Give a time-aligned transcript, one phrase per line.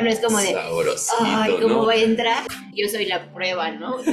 [0.00, 1.84] poco no es como de, Sabrosito, ay, ¿cómo ¿no?
[1.84, 2.44] voy a entrar?
[2.74, 3.96] Yo soy la prueba, ¿no?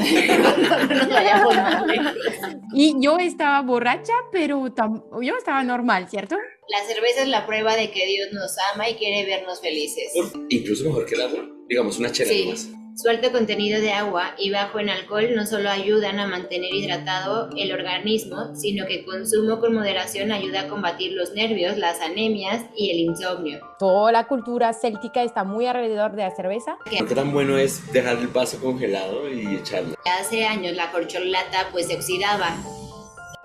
[2.73, 6.35] Y yo estaba borracha, pero tam- yo estaba normal, ¿cierto?
[6.69, 10.11] La cerveza es la prueba de que Dios nos ama y quiere vernos felices.
[10.49, 11.45] Incluso mejor que el agua.
[11.69, 12.45] Digamos, una chela Sí.
[12.49, 12.67] más.
[12.97, 17.47] Su alto contenido de agua y bajo en alcohol no solo ayudan a mantener hidratado
[17.55, 22.89] el organismo, sino que consumo con moderación ayuda a combatir los nervios, las anemias y
[22.89, 23.59] el insomnio.
[23.77, 26.79] Toda la cultura céltica está muy alrededor de la cerveza.
[26.89, 29.93] Que ¿Qué tan bueno es dejar el vaso congelado y echarlo?
[30.19, 32.49] hace años la corcholata pues se oxidaba,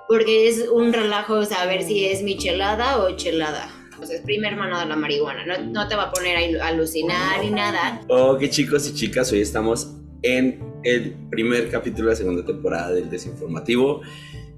[0.09, 3.82] porque es un relajo saber si es michelada o chelada.
[4.02, 7.41] Pues es prima hermana de la marihuana, no, no te va a poner a alucinar
[7.41, 8.01] ni nada.
[8.09, 9.92] Ok chicos y chicas, hoy estamos
[10.23, 14.01] en el primer capítulo de la segunda temporada del Desinformativo.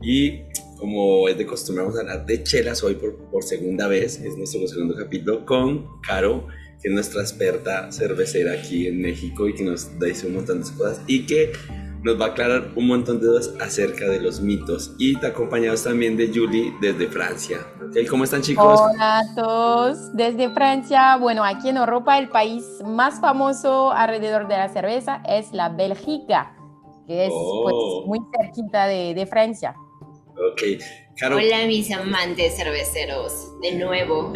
[0.00, 0.44] Y
[0.78, 4.34] como es de costumbre vamos a hablar de chelas hoy por, por segunda vez, es
[4.38, 6.48] nuestro segundo capítulo con Caro,
[6.80, 10.70] que es nuestra experta cervecera aquí en México y que nos dice un montón de
[10.70, 11.52] cosas y que
[12.05, 15.85] nos va a aclarar un montón de dudas acerca de los mitos y te acompañados
[15.85, 17.66] también de Julie desde Francia.
[17.83, 18.79] Ok, ¿Cómo están chicos?
[18.79, 21.16] Hola a todos, desde Francia.
[21.16, 26.55] Bueno, aquí en Europa el país más famoso alrededor de la cerveza es la Bélgica,
[27.07, 27.63] que es Oh.
[27.63, 29.75] pues, muy cerquita de, de Francia.
[30.32, 30.63] Ok,
[31.16, 34.32] Caro, Hola mis amantes cerveceros, de nuevo.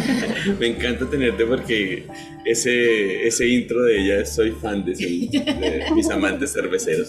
[0.58, 2.06] Me encanta tenerte porque
[2.46, 7.08] ese, ese intro de ella, soy fan de, ese- de mis amantes cerveceros.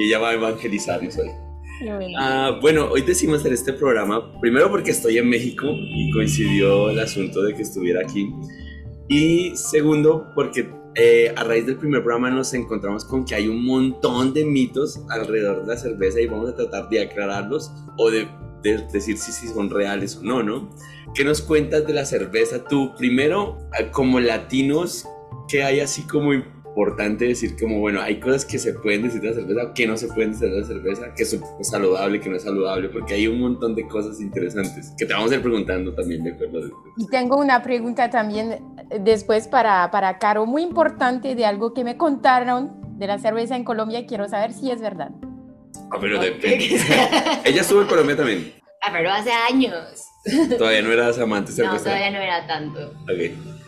[0.00, 1.30] Y ella va a evangelizarnos hoy.
[2.18, 6.98] Ah, bueno, hoy decidimos hacer este programa, primero porque estoy en México y coincidió el
[6.98, 8.28] asunto de que estuviera aquí.
[9.08, 13.64] Y segundo, porque eh, a raíz del primer programa nos encontramos con que hay un
[13.64, 18.28] montón de mitos alrededor de la cerveza y vamos a tratar de aclararlos o de,
[18.64, 20.70] de decir si, si son reales o no, ¿no?
[21.14, 22.92] ¿Qué nos cuentas de la cerveza tú?
[22.96, 25.06] Primero, ah, como latinos,
[25.48, 29.28] ¿qué hay así como importante decir como, bueno, hay cosas que se pueden decir de
[29.28, 32.36] la cerveza, que no se pueden decir de la cerveza, que es saludable, que no
[32.36, 35.94] es saludable, porque hay un montón de cosas interesantes que te vamos a ir preguntando
[35.94, 36.60] también, ¿de acuerdo?
[36.96, 38.52] Y tengo una pregunta también
[38.90, 43.54] eh, después para, para Caro, muy importante de algo que me contaron de la cerveza
[43.54, 45.12] en Colombia y quiero saber si es verdad.
[45.90, 46.80] Ah, pero depende.
[47.44, 48.54] Ella estuvo en Colombia también.
[48.80, 50.04] Ah, pero hace años.
[50.58, 52.92] Todavía no eras amante No, todavía no era tanto.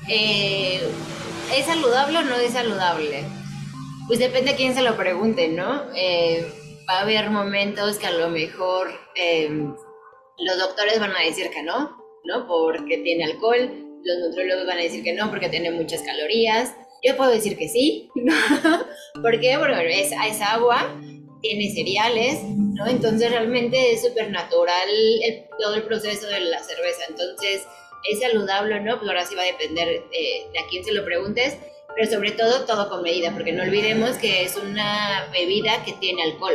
[0.08, 0.80] Eh,
[1.54, 3.24] ¿Es saludable o no es saludable?
[4.06, 5.82] Pues depende a quién se lo pregunte, ¿no?
[5.94, 6.46] Eh,
[6.88, 11.62] va a haber momentos que a lo mejor eh, los doctores van a decir que
[11.62, 12.46] no, ¿no?
[12.46, 13.70] Porque tiene alcohol,
[14.04, 16.74] los nutriólogos van a decir que no porque tiene muchas calorías.
[17.02, 18.34] Yo puedo decir que sí, ¿no?
[19.20, 19.56] ¿Por qué?
[19.58, 20.94] Porque es, es agua,
[21.48, 22.86] tiene cereales, ¿no?
[22.86, 24.88] Entonces realmente es súper natural
[25.24, 27.02] el- todo el proceso de la cerveza.
[27.08, 27.62] Entonces,
[28.10, 28.98] ¿es saludable o no?
[28.98, 31.56] Pues ahora sí va a depender de, de a quién se lo preguntes,
[31.96, 36.22] pero sobre todo todo con medida, porque no olvidemos que es una bebida que tiene
[36.22, 36.54] alcohol.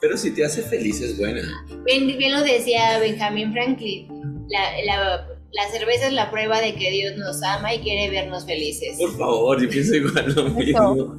[0.00, 1.42] Pero si te hace feliz es buena.
[1.86, 4.08] Bien, bien lo decía Benjamin Franklin,
[4.48, 8.44] la, la- la cerveza es la prueba de que Dios nos ama y quiere vernos
[8.46, 8.96] felices.
[8.98, 11.16] Por favor, yo pienso igual lo mismo.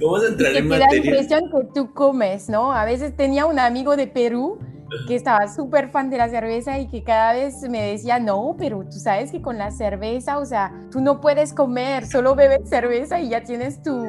[0.00, 1.10] Vamos a entrar en te da la materia.
[1.10, 2.72] impresión que tú comes, ¿no?
[2.72, 4.58] A veces tenía un amigo de Perú
[5.06, 8.82] que estaba súper fan de la cerveza y que cada vez me decía, no, pero
[8.84, 13.20] tú sabes que con la cerveza, o sea, tú no puedes comer, solo bebes cerveza
[13.20, 14.04] y ya tienes tu...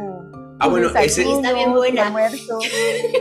[0.64, 2.14] Ah, bueno, ese- Está bien buena.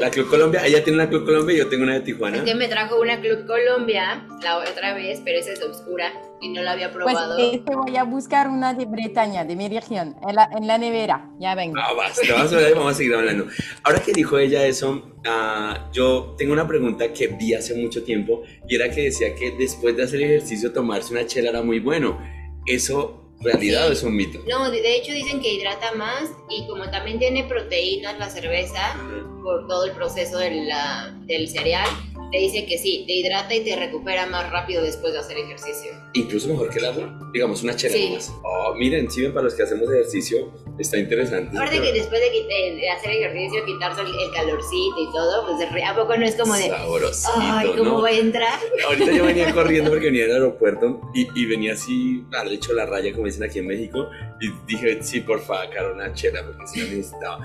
[0.01, 2.37] La Club Colombia, ella tiene una Club Colombia y yo tengo una de Tijuana.
[2.39, 6.13] Es que me trajo una Club Colombia la otra vez, pero esa es oscura
[6.43, 7.39] y no la había Pues probado.
[7.39, 11.31] este voy a buscar una de Bretaña, de mi región, en la, en la nevera,
[11.39, 11.77] ya vengo.
[11.79, 13.47] Ah, basta, vamos a ver, vamos a seguir hablando.
[13.85, 18.43] Ahora que dijo ella eso, ah, yo tengo una pregunta que vi hace mucho tiempo
[18.69, 22.19] y era que decía que después de hacer ejercicio tomarse una chela era muy bueno.
[22.67, 23.93] ¿Eso realidad Sí.
[23.93, 24.39] es un mito?
[24.49, 28.97] No, de hecho dicen que hidrata más y como también tiene proteínas la cerveza
[29.43, 31.89] por todo el proceso de la- del cereal,
[32.31, 35.91] te dice que sí, te hidrata y te recupera más rápido después de hacer ejercicio.
[36.15, 37.19] Incluso mejor que el agua.
[37.33, 38.11] Digamos, una chela Sí.
[38.15, 38.33] más.
[38.45, 41.57] Oh, miren, sí, para los que hacemos ejercicio, está interesante.
[41.57, 45.85] Aparte que después de, quit- de- hacer ejercicio, quitarse el, el calorcito y todo, pues
[45.85, 48.01] ¿a poco no es como de, Sabrosito, ay, ¿cómo ¿no?
[48.01, 48.59] voy a entrar?
[48.87, 52.87] Ahorita yo venía corriendo porque venía del aeropuerto y, y venía así, al hecho la
[52.87, 54.09] raya, como dicen aquí en México,
[54.41, 57.39] y dije, sí, por favor, Caro, una chela, porque si la necesitaba.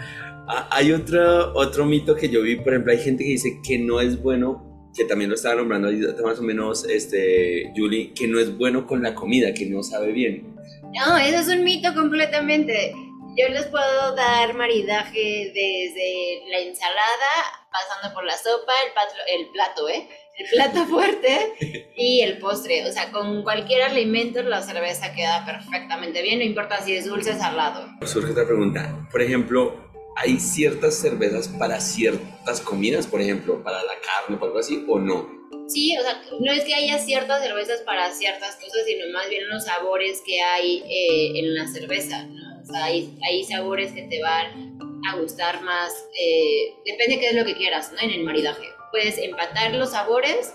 [0.48, 3.80] Ah, hay otro, otro mito que yo vi, por ejemplo, hay gente que dice que
[3.80, 5.90] no es bueno, que también lo estaba nombrando
[6.24, 10.12] más o menos, este, Julie, que no es bueno con la comida, que no sabe
[10.12, 10.56] bien.
[10.94, 12.94] No, eso es un mito completamente.
[13.38, 17.32] Yo les puedo dar maridaje desde la ensalada,
[17.70, 20.08] pasando por la sopa, el, patlo- el plato, ¿eh?
[20.38, 22.86] el plato fuerte y el postre.
[22.88, 27.32] O sea, con cualquier alimento la cerveza queda perfectamente bien, no importa si es dulce
[27.32, 27.90] o salado.
[28.06, 29.06] Surge otra pregunta.
[29.12, 29.85] Por ejemplo,
[30.16, 33.06] ¿hay ciertas cervezas para ciertas comidas?
[33.08, 35.30] Por ejemplo, para la carne o algo así, o no?
[35.68, 39.48] Sí, o sea, no es que haya ciertas cervezas para ciertas cosas, sino más bien
[39.50, 42.62] los sabores que hay eh, en la cerveza, ¿no?
[42.62, 44.78] O sea, hay, hay sabores que te van
[45.08, 48.00] a gustar más, eh, depende qué es lo que quieras, ¿no?
[48.00, 48.68] En el maridaje.
[48.92, 50.54] Puedes empatar los sabores,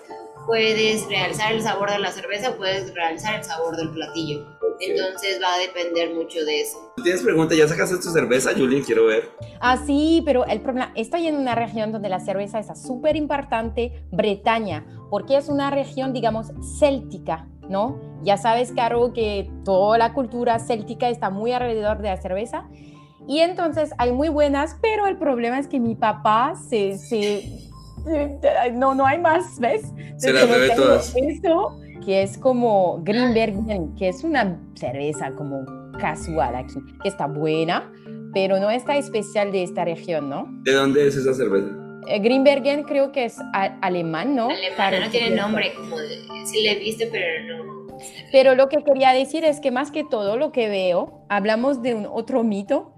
[0.51, 4.45] puedes realzar el sabor de la cerveza, puedes realzar el sabor del platillo.
[4.81, 6.93] Entonces va a depender mucho de eso.
[7.05, 7.55] ¿Tienes pregunta?
[7.55, 8.83] ¿Ya sacaste tu cerveza, Julie?
[8.83, 9.31] Quiero ver.
[9.61, 14.03] Ah, sí, pero el problema, estoy en una región donde la cerveza es súper importante,
[14.11, 16.49] Bretaña, porque es una región, digamos,
[16.81, 18.01] céltica, ¿no?
[18.25, 22.69] Ya sabes, Caro, que toda la cultura céltica está muy alrededor de la cerveza.
[23.29, 26.99] Y entonces hay muy buenas, pero el problema es que mi papá se...
[26.99, 27.70] se
[28.73, 29.83] no, no hay más, ¿ves?
[30.17, 31.15] Se las bebe todas.
[31.17, 33.55] Eso, que es como Greenberg,
[33.97, 35.65] que es una cerveza como
[35.99, 37.93] casual aquí, que está buena,
[38.33, 40.47] pero no está especial de esta región, ¿no?
[40.63, 41.69] ¿De dónde es esa cerveza?
[42.07, 44.49] Eh, Greenbergen creo que es alemán, ¿no?
[44.51, 47.71] Alemán, no tiene nombre, como de, sí le viste, pero no.
[48.33, 51.95] Pero lo que quería decir es que más que todo lo que veo, hablamos de
[51.95, 52.95] un otro mito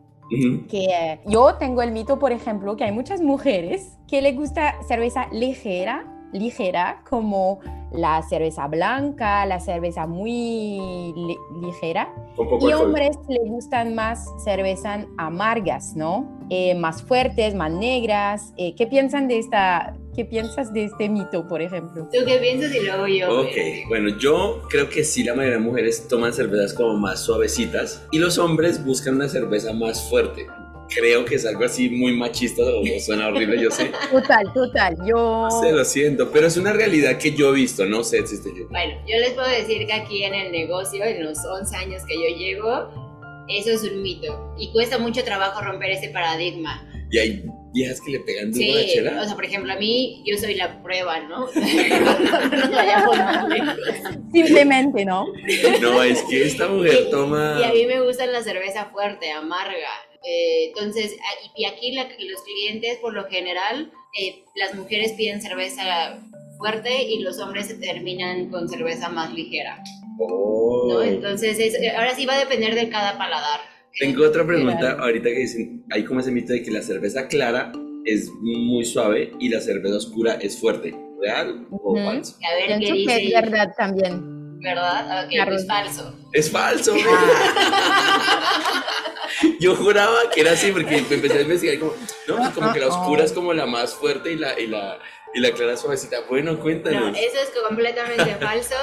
[0.69, 4.75] que eh, yo tengo el mito, por ejemplo, que hay muchas mujeres que les gusta
[4.87, 7.61] cerveza ligera, ligera, como
[7.93, 11.15] la cerveza blanca, la cerveza muy
[11.61, 12.13] ligera.
[12.61, 16.27] Y hombres les gustan más cervezas amargas, ¿no?
[16.49, 18.53] Eh, más fuertes, más negras.
[18.57, 22.07] Eh, ¿Qué piensan de esta, ¿Qué piensas de este mito, por ejemplo?
[22.13, 23.41] ¿Tú qué piensas y luego yo?
[23.41, 28.07] Ok, bueno, yo creo que sí, la mayoría de mujeres toman cervezas como más suavecitas
[28.13, 30.47] y los hombres buscan una cerveza más fuerte
[30.95, 33.91] creo que es algo así muy machista, o suena horrible, yo sé.
[34.11, 35.49] Total, total, yo...
[35.63, 38.53] Se lo siento, pero es una realidad que yo he visto, no sé si estoy
[38.59, 38.69] yo.
[38.69, 42.15] Bueno, yo les puedo decir que aquí en el negocio, en los 11 años que
[42.15, 43.13] yo llevo,
[43.49, 46.89] eso es un mito y cuesta mucho trabajo romper ese paradigma.
[47.13, 47.45] Y hay
[47.75, 49.21] viejas que le pegan duro sí, la chela.
[49.21, 51.47] o sea, por ejemplo, a mí, yo soy la prueba, ¿no?
[54.33, 55.27] Simplemente, ¿no?
[55.83, 57.59] No, es que esta mujer toma...
[57.61, 59.91] Y a mí me gusta la cerveza fuerte, amarga.
[60.25, 61.15] Eh, entonces,
[61.55, 66.19] y aquí los clientes, por lo general, eh, las mujeres piden cerveza
[66.57, 69.85] fuerte y los hombres se terminan con cerveza más ligera.
[70.19, 70.87] Oh.
[70.89, 71.03] ¿no?
[71.03, 73.72] Entonces, ahora sí va a depender de cada paladar.
[73.99, 77.73] Tengo otra pregunta, ahorita que dicen, hay como ese mito de que la cerveza clara
[78.05, 80.95] es muy suave y la cerveza oscura es fuerte.
[81.21, 82.37] ¿Real o falso?
[82.43, 83.17] A ver, ¿qué dice?
[83.17, 84.59] Que es verdad también.
[84.61, 85.25] ¿Verdad?
[85.25, 86.15] Ok, es falso.
[86.33, 88.85] Es falso, ah.
[89.61, 91.93] Yo juraba que era así porque empecé a investigar como,
[92.29, 94.99] no, pues como que la oscura es como la más fuerte y la, y la,
[95.35, 96.21] y la clara suavecita.
[96.29, 97.13] Bueno, cuéntanos.
[97.13, 98.77] No, eso es completamente falso.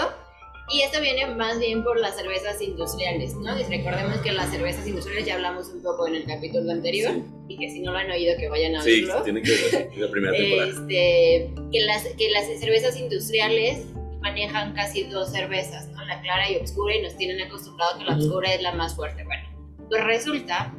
[0.71, 3.59] Y esto viene más bien por las cervezas industriales, ¿no?
[3.59, 7.15] Y recordemos que las cervezas industriales ya hablamos un poco en el capítulo anterior
[7.47, 9.17] y que si no lo han oído que vayan a verlo.
[9.17, 10.69] Sí, tienen que ver la primera temporada.
[10.69, 13.85] Este, que, las, que las cervezas industriales
[14.21, 16.05] manejan casi dos cervezas, ¿no?
[16.05, 19.23] La clara y oscura y nos tienen acostumbrado que la oscura es la más fuerte.
[19.23, 19.49] Bueno,
[19.89, 20.71] pues resulta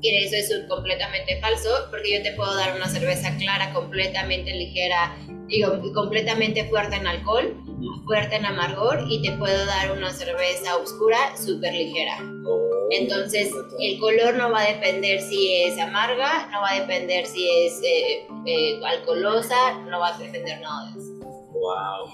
[0.00, 5.16] que eso es completamente falso, porque yo te puedo dar una cerveza clara, completamente ligera,
[5.46, 7.56] digo, completamente fuerte en alcohol,
[8.04, 12.18] fuerte en amargor, y te puedo dar una cerveza oscura, súper ligera.
[12.46, 12.68] Oh.
[12.90, 17.48] Entonces, el color no va a depender si es amarga, no va a depender si
[17.48, 21.07] es eh, eh, alcoholosa, no va a depender nada de eso.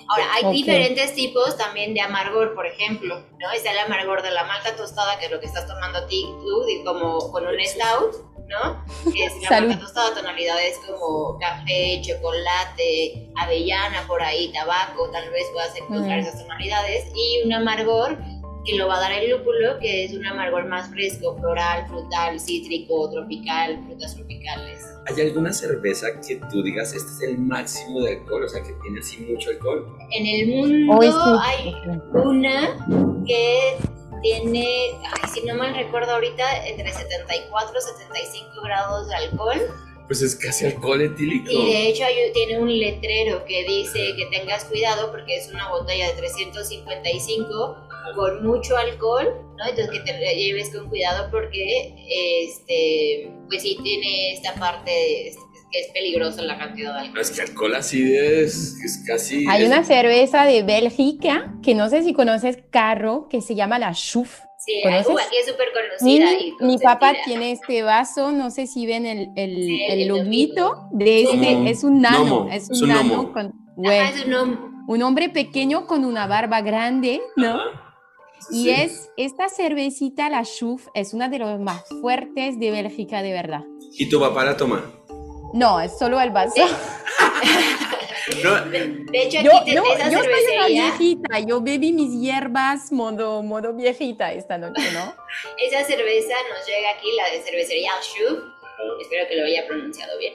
[0.08, 3.50] Ahora, hay diferentes tipos también de amargor, por ejemplo, ¿no?
[3.52, 6.24] Está el amargor de la malta tostada, que es lo que estás tomando a ti,
[6.40, 8.14] tú, como con un stout,
[8.48, 8.84] ¿no?
[9.12, 15.44] Que es la malta tostada, tonalidades como café, chocolate, avellana, por ahí, tabaco, tal vez
[15.52, 16.26] puedas encontrar mm.
[16.26, 18.18] esas tonalidades, y un amargor
[18.64, 22.40] que lo va a dar el lúpulo, que es un amargor más fresco, floral, frutal,
[22.40, 24.93] cítrico, tropical, frutas tropicales.
[25.06, 28.73] ¿Hay alguna cerveza que tú digas, este es el máximo de alcohol, o sea, que
[28.82, 29.87] tiene así mucho alcohol?
[30.11, 30.99] En el mundo
[31.42, 31.75] hay
[32.12, 33.76] una que
[34.23, 34.66] tiene,
[35.02, 39.58] ay, si no mal recuerdo ahorita, entre 74 y 75 grados de alcohol.
[40.06, 41.50] Pues es casi alcohol etílico.
[41.50, 46.08] Y de hecho tiene un letrero que dice que tengas cuidado porque es una botella
[46.08, 47.76] de 355
[48.14, 49.66] con mucho alcohol, ¿no?
[49.66, 51.94] Entonces que te lleves con cuidado porque,
[52.42, 55.32] este, pues sí tiene esta parte
[55.73, 57.20] que es peligrosa la cantidad de alcohol.
[57.20, 59.46] Es que alcohol así es, casi...
[59.49, 63.92] Hay una cerveza de Bélgica, que no sé si conoces, Carro, que se llama la
[63.92, 64.40] Schuf.
[64.64, 66.26] Sí, aquí es súper conocida.
[66.61, 71.71] Mi, papá tiene este vaso, no sé si ven el, el, el loguito de este,
[71.71, 73.52] es un nano, es un, nano con
[74.87, 77.59] un hombre pequeño con una barba grande, ¿no?
[78.50, 83.33] Y es esta cervecita, la Schuf, es una de las más fuertes de Bélgica, de
[83.33, 83.64] verdad.
[83.92, 84.85] ¿Y tu papá la toma?
[85.52, 86.54] No, es solo el vaso.
[88.26, 93.73] de, hecho, aquí yo, esa yo soy una viejita, yo bebí mis hierbas modo, modo
[93.73, 95.14] viejita esta noche, ¿no?
[95.59, 98.38] esa cerveza nos llega aquí, la de cervecería Schuf,
[99.00, 100.35] espero que lo haya pronunciado bien,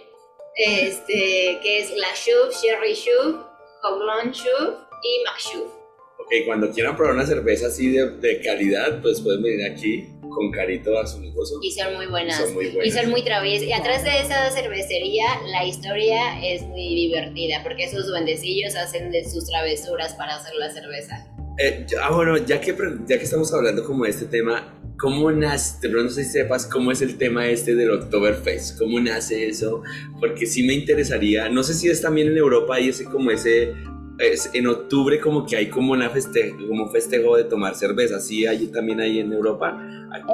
[0.56, 3.36] este, que es la Schuf, Sherry Schuf,
[3.84, 5.79] Houblon Schuf y Mac
[6.20, 10.52] Ok, cuando quieran probar una cerveza así de, de calidad, pues pueden venir aquí con
[10.52, 11.58] carito a su negocio.
[11.62, 12.38] Y son muy buenas.
[12.38, 12.88] Son muy buenas.
[12.88, 13.68] Y son muy traviesas.
[13.68, 19.30] Y atrás de esa cervecería, la historia es muy divertida, porque esos duendecillos hacen de
[19.30, 21.26] sus travesuras para hacer la cerveza.
[21.58, 22.76] Eh, ah, bueno, ya que,
[23.08, 25.80] ya que estamos hablando como de este tema, ¿cómo nace?
[25.82, 29.48] De pronto no sé si sepas cómo es el tema este del Oktoberfest, cómo nace
[29.48, 29.84] eso,
[30.20, 33.74] porque sí me interesaría, no sé si es también en Europa y ese como ese
[34.20, 38.46] es, en octubre como que hay como una festejo, como festejo de tomar cerveza, ¿sí?
[38.46, 39.82] Allí también hay en Europa.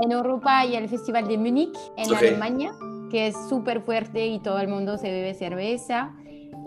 [0.03, 2.73] En Europa hay el Festival de Múnich, en Alemania,
[3.11, 6.13] que es súper fuerte y todo el mundo se bebe cerveza.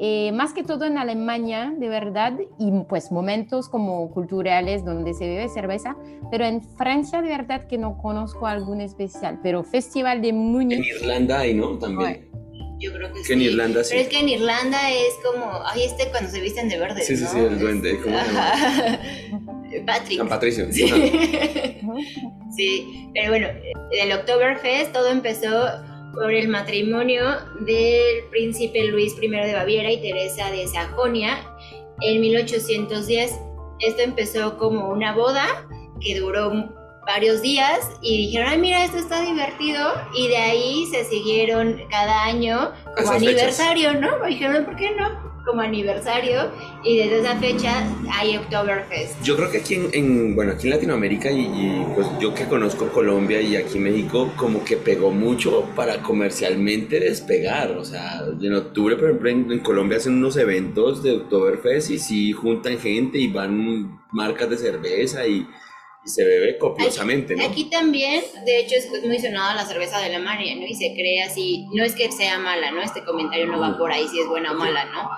[0.00, 5.26] Eh, más que todo en Alemania, de verdad, y pues momentos como culturales donde se
[5.26, 5.96] bebe cerveza,
[6.30, 10.78] pero en Francia de verdad que no conozco algún especial, pero Festival de Múnich.
[10.78, 11.78] En Irlanda hay, ¿no?
[11.78, 12.27] También.
[12.78, 13.90] Yo creo que, que en Irlanda sí.
[13.90, 17.02] Pero es que en Irlanda es como, ay, este cuando se visten de verde.
[17.02, 17.98] Sí, sí, sí, el duende.
[18.00, 19.80] ¿Cómo se?
[19.86, 20.18] Patrick.
[20.18, 20.72] San Patricio.
[20.72, 20.88] Sí.
[22.56, 23.48] sí, pero bueno,
[23.92, 25.48] el Oktoberfest todo empezó
[26.14, 27.24] por el matrimonio
[27.60, 31.38] del príncipe Luis I de Baviera y Teresa de Sajonia
[32.00, 33.38] en 1810.
[33.80, 35.68] Esto empezó como una boda
[36.00, 36.52] que duró
[37.08, 39.80] varios días y dijeron, ay, mira, esto está divertido.
[40.14, 44.24] Y de ahí se siguieron cada año como aniversario, ¿no?
[44.26, 45.26] dijeron, ¿por qué no?
[45.46, 46.50] Como aniversario.
[46.84, 49.22] Y desde esa fecha hay Oktoberfest.
[49.22, 53.40] Yo creo que aquí en, bueno, aquí en Latinoamérica y, pues yo que conozco Colombia
[53.40, 57.70] y aquí México, como que pegó mucho para comercialmente despegar.
[57.70, 61.98] O sea, en octubre, por ejemplo, en, en Colombia hacen unos eventos de Oktoberfest y
[61.98, 65.46] sí juntan gente y van marcas de cerveza y
[66.08, 67.44] se bebe copiosamente, ¿no?
[67.44, 70.66] Aquí también, de hecho, es muy sonada la cerveza de Alemania, ¿no?
[70.66, 72.82] Y se cree así, no es que sea mala, ¿no?
[72.82, 75.08] Este comentario no va por ahí si es buena o mala, ¿no?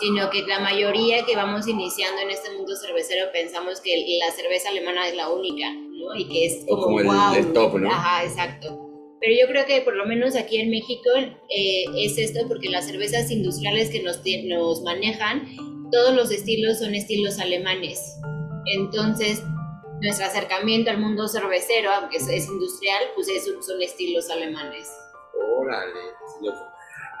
[0.00, 4.68] Sino que la mayoría que vamos iniciando en este mundo cervecero pensamos que la cerveza
[4.68, 6.14] alemana es la única, ¿no?
[6.14, 7.90] Y que es como, el, top, ¿no?
[7.90, 8.88] Ajá, exacto.
[9.20, 12.86] Pero yo creo que por lo menos aquí en México eh, es esto porque las
[12.86, 15.48] cervezas industriales que nos, nos manejan,
[15.90, 18.00] todos los estilos son estilos alemanes.
[18.66, 19.42] Entonces,
[20.00, 24.88] nuestro acercamiento al mundo cervecero, aunque es, industrial, pues es, son estilos alemanes.
[25.58, 25.92] Órale,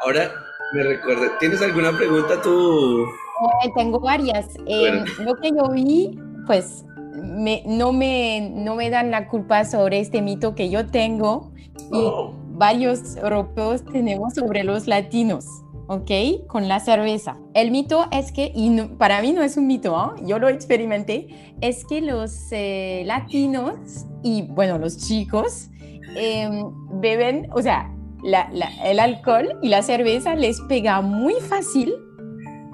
[0.00, 0.32] Ahora
[0.72, 3.04] me recuerdo, ¿tienes alguna pregunta tú?
[3.04, 4.46] Eh, tengo varias.
[4.66, 6.84] Eh, lo que yo vi, pues
[7.22, 11.52] me, no, me, no me dan la culpa sobre este mito que yo tengo
[11.92, 12.34] y oh.
[12.50, 15.46] varios europeos tenemos sobre los latinos.
[15.88, 16.46] ¿Ok?
[16.46, 17.38] Con la cerveza.
[17.54, 20.14] El mito es que, y para mí no es un mito, ¿ah?
[20.22, 25.70] yo lo experimenté, es que los eh, latinos y, bueno, los chicos
[26.14, 27.92] em, beben, o sea,
[28.84, 31.94] el alcohol y la cerveza les pega muy fácil,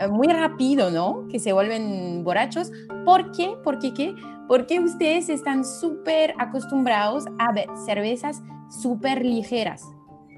[0.01, 1.29] eh, muy rápido, ¿no?
[1.29, 2.73] Que se vuelven borrachos.
[3.05, 3.55] ¿Por qué?
[3.63, 4.15] ¿Por qué qué?
[4.49, 9.94] Porque ustedes están súper acostumbrados a ver cervezas súper ligeras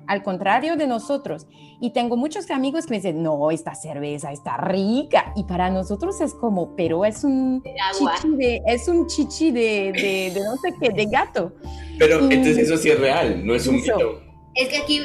[0.06, 1.46] al contrario de nosotros.
[1.80, 5.32] Y tengo muchos amigos que me dicen, no, esta cerveza está rica.
[5.36, 9.92] Y para nosotros es como, pero es un chichi de, es un chichi de,
[10.34, 11.52] de, no sé qué, de gato.
[11.98, 14.20] Pero entonces eso sí es real, no es un mito.
[14.54, 15.00] Es que aquí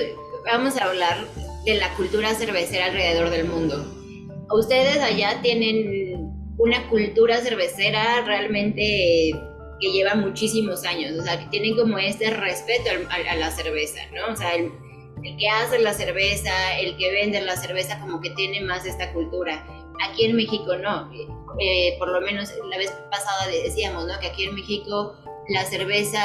[0.46, 1.26] vamos a hablar
[1.66, 3.86] de la cultura cervecera alrededor del mundo.
[4.50, 9.32] Ustedes allá tienen una cultura cervecera realmente
[9.80, 14.00] que lleva muchísimos años, o sea, que tienen como este respeto a, a la cerveza,
[14.14, 14.32] ¿no?
[14.32, 14.72] O sea, el,
[15.24, 19.12] el que hace la cerveza, el que vende la cerveza, como que tiene más esta
[19.14, 19.66] cultura.
[20.10, 21.12] Aquí en México no.
[21.60, 24.20] Eh, por lo menos la vez pasada decíamos, ¿no?
[24.20, 25.16] Que aquí en México
[25.48, 26.22] la cerveza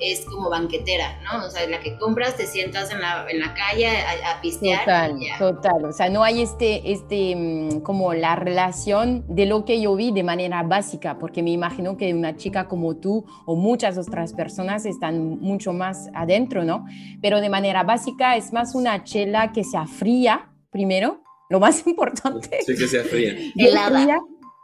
[0.00, 1.46] es como banquetera, ¿no?
[1.46, 4.80] O sea, la que compras, te sientas en la, en la calle a, a pistear.
[4.80, 5.84] Total, total.
[5.84, 10.10] O sea, no hay este, este, mm, como la relación de lo que yo vi
[10.10, 14.86] de manera básica, porque me imagino que una chica como tú o muchas otras personas
[14.86, 16.86] están mucho más adentro, ¿no?
[17.20, 22.58] Pero de manera básica es más una chela que se afría primero, lo más importante.
[22.64, 23.34] Sí, que se afría.
[23.56, 24.18] Helada.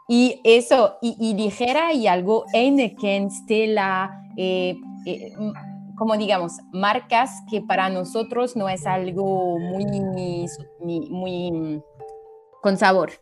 [0.09, 5.33] Y eso, y, ligera y algo Heineken, Stella, eh, eh,
[5.97, 9.85] como digamos, marcas que para nosotros no es algo muy,
[10.81, 11.81] muy,
[12.61, 13.13] con sabor.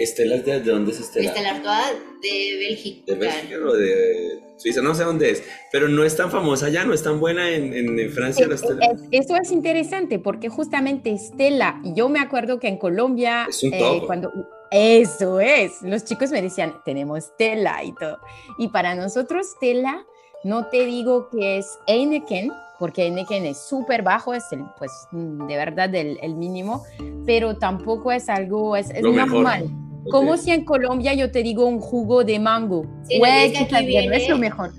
[0.00, 1.28] ¿Estela de, dónde es Estela?
[1.28, 3.12] Estela Artois de Bélgica.
[3.12, 4.82] ¿De Bélgica o de Suiza?
[4.82, 7.72] No sé dónde es, pero no es tan famosa ya, no es tan buena en,
[7.72, 8.96] en, Francia la Estela.
[9.12, 14.02] eso es interesante porque justamente Estela, yo me acuerdo que en Colombia, es un eh,
[14.04, 14.32] cuando
[14.76, 18.18] eso es, los chicos me decían, tenemos Stella y todo.
[18.58, 20.04] Y para nosotros Stella,
[20.42, 22.50] no te digo que es Heineken,
[22.80, 26.84] porque Heineken es súper bajo, es el, pues de verdad el, el, mínimo,
[27.24, 29.70] pero tampoco es algo, es, es normal.
[30.10, 32.84] Como si en Colombia yo te digo un jugo de mango.
[33.08, 34.72] Sí, es, es lo mejor.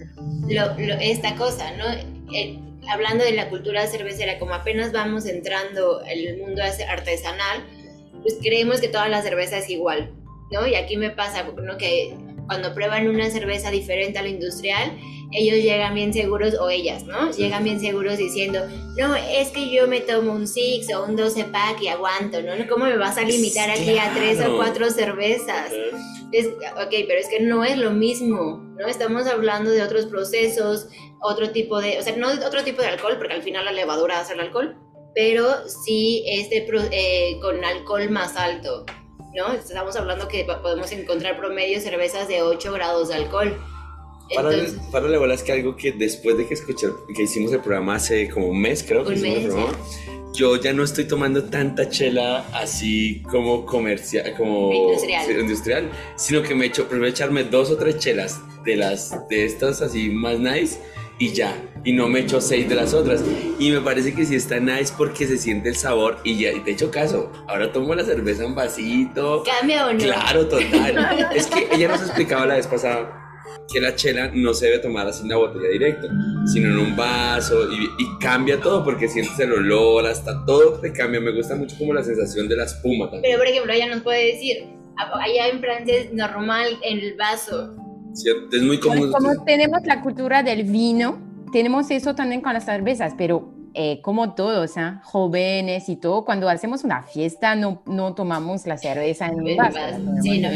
[1.00, 1.86] esta cosa, ¿no?
[2.34, 2.60] Eh,
[2.90, 7.64] hablando de la cultura cervecera, como apenas vamos entrando en el mundo artesanal,
[8.26, 10.12] pues creemos que toda la cerveza es igual,
[10.52, 10.66] ¿no?
[10.66, 11.78] Y aquí me pasa, ¿no?
[11.78, 12.18] Que
[12.48, 14.98] cuando prueban una cerveza diferente a la industrial,
[15.32, 17.32] ellos llegan bien seguros, o ellas, ¿no?
[17.32, 18.62] Llegan bien seguros diciendo,
[18.98, 22.54] no, es que yo me tomo un six o un 12 pack y aguanto, ¿no?
[22.68, 25.72] ¿Cómo me vas a limitar aquí a tres o cuatro cervezas?
[26.32, 28.88] Es, ok, pero es que no es lo mismo, ¿no?
[28.88, 30.88] Estamos hablando de otros procesos,
[31.22, 34.20] otro tipo de, o sea, no otro tipo de alcohol, porque al final la levadura
[34.20, 34.76] hace el alcohol,
[35.16, 38.86] pero sí este, eh, con alcohol más alto,
[39.34, 39.54] ¿no?
[39.54, 43.58] Estamos hablando que podemos encontrar promedio cervezas de 8 grados de alcohol
[44.34, 44.50] para,
[44.92, 47.96] para la verdad es que algo que después de que escuché, que hicimos el programa
[47.96, 49.78] hace como un mes, creo que hicimos el programa,
[50.34, 54.94] yo ya no estoy tomando tanta chela así como comercial, como
[55.40, 55.90] industrial.
[56.16, 60.10] sino que me echo, prefiero echarme dos o tres chelas de las de estas así
[60.10, 60.80] más nice
[61.18, 63.24] y ya, y no me echo seis de las otras.
[63.60, 66.60] Y me parece que sí está nice porque se siente el sabor y ya, y
[66.60, 67.32] te echo caso.
[67.48, 69.44] Ahora tomo la cerveza en vasito.
[69.44, 70.00] ¿Cambia o no?
[70.00, 71.30] Claro, total.
[71.36, 73.22] es que ella nos explicaba la vez pasada
[73.72, 76.08] que la chela no se debe tomar así en una botella directa,
[76.46, 81.20] sino en un vaso y, cambia todo porque sientes el olor, hasta todo te cambia.
[81.20, 83.24] Me gusta mucho como la sensación de la espuma también.
[83.24, 84.68] Pero por ejemplo, ella nos puede decir,
[84.98, 87.76] allá en Francia es normal en el vaso.
[88.16, 89.12] Cierto, es muy común.
[89.12, 91.20] Como tenemos la cultura del vino,
[91.52, 94.94] tenemos eso también con las cervezas, pero eh, como todos, ¿eh?
[95.04, 99.80] jóvenes y todo, cuando hacemos una fiesta no, no tomamos la cerveza en un vaso.
[100.22, 100.50] Sí, no.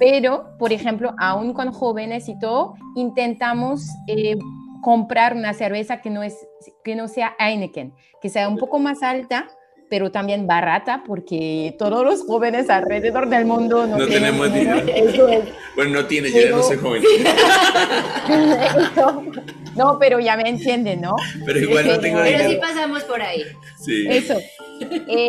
[0.00, 4.36] Pero, por ejemplo, aún con jóvenes y todo, intentamos eh,
[4.82, 6.36] comprar una cerveza que no, es,
[6.82, 9.46] que no sea Heineken, que sea un poco más alta,
[9.94, 14.82] pero también barata, porque todos los jóvenes alrededor del mundo no, tenemos dinero.
[15.76, 17.04] Bueno, no tiene, yo ya no soy joven.
[19.76, 21.14] no, pero ya me entienden, ¿no?
[21.46, 22.38] Pero igual no tengo dinero.
[22.38, 23.44] Pero sí pasamos por ahí.
[23.78, 24.04] Sí.
[24.08, 24.34] Eso.
[24.80, 25.28] Eh,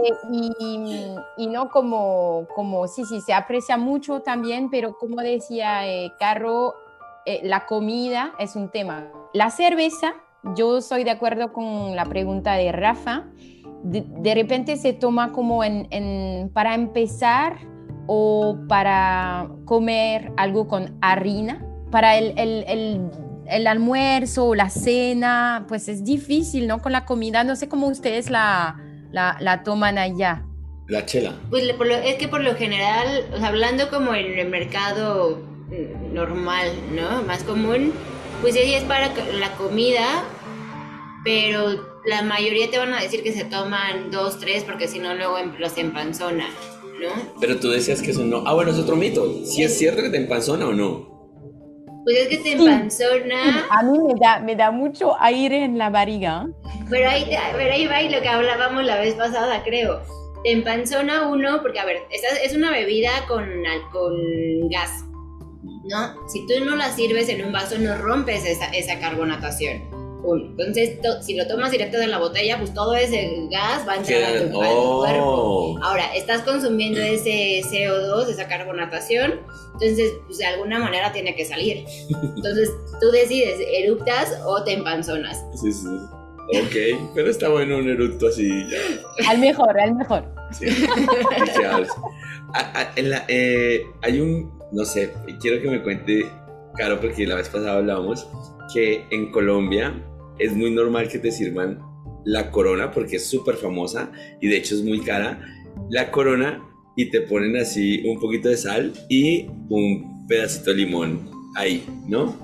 [1.37, 6.73] y, no como, como, sí, sí, se aprecia mucho también, pero como decía eh, Carro,
[7.27, 9.11] eh, la comida es un tema.
[9.31, 10.15] La cerveza,
[10.55, 13.25] yo soy de acuerdo con la pregunta de Rafa,
[13.85, 17.59] de, repente se toma como en, para empezar
[18.07, 23.09] o para comer algo con harina, para el, el,
[23.47, 26.81] el, almuerzo o la cena, pues es difícil, ¿no?
[26.81, 28.79] Con la comida, no sé cómo ustedes la,
[29.11, 30.43] la, toman allá.
[30.87, 31.33] La chela.
[31.49, 35.41] Pues es que por lo general, hablando como en el mercado
[36.11, 37.23] normal, ¿no?
[37.23, 37.93] Más común,
[38.41, 39.07] pues sí es para
[39.39, 40.23] la comida,
[41.25, 45.15] pero la mayoría te van a decir que se toman dos, tres, porque si no
[45.15, 46.47] luego em, los empanzona,
[47.01, 47.09] ¿no?
[47.41, 48.43] Pero tú decías que eso no.
[48.45, 49.43] Ah, bueno, es otro mito.
[49.43, 51.13] ¿Si es cierto que te empanzona o no?
[52.03, 53.65] Pues es que te empanzona.
[53.71, 56.47] A mí me da, me da mucho aire en la barriga.
[56.91, 57.25] Pero ahí,
[57.57, 60.01] pero ahí va y lo que hablábamos la vez pasada, creo.
[60.43, 63.49] Te empanzona uno, porque a ver, esta es una bebida con,
[63.91, 65.03] con gas,
[65.85, 66.29] ¿no?
[66.29, 70.04] Si tú no la sirves en un vaso, no rompes esa, esa carbonatación.
[70.33, 74.23] Entonces, si lo tomas directo de la botella, pues todo ese gas va a entrar
[74.23, 75.23] a tu, cuerpo.
[75.23, 75.79] Oh.
[75.83, 79.41] Ahora, estás consumiendo ese CO2, esa carbonatación,
[79.73, 81.85] entonces, pues de alguna manera tiene que salir.
[82.09, 85.43] Entonces, tú decides, eruptas o te empanzonas.
[85.61, 85.87] Sí, sí.
[86.47, 89.29] Ok, pero está bueno un eructo así ya.
[89.29, 90.23] Al mejor, al mejor.
[90.51, 90.67] Sí.
[93.27, 95.11] Eh, hay un, no sé,
[95.41, 96.29] quiero que me cuente,
[96.77, 98.27] Caro, porque la vez pasada hablábamos
[98.73, 99.93] que en Colombia
[100.39, 101.79] es muy normal que te sirvan
[102.25, 105.39] la corona porque es súper famosa y de hecho es muy cara.
[105.89, 106.61] La corona
[106.95, 112.35] y te ponen así un poquito de sal y un pedacito de limón ahí, ¿no?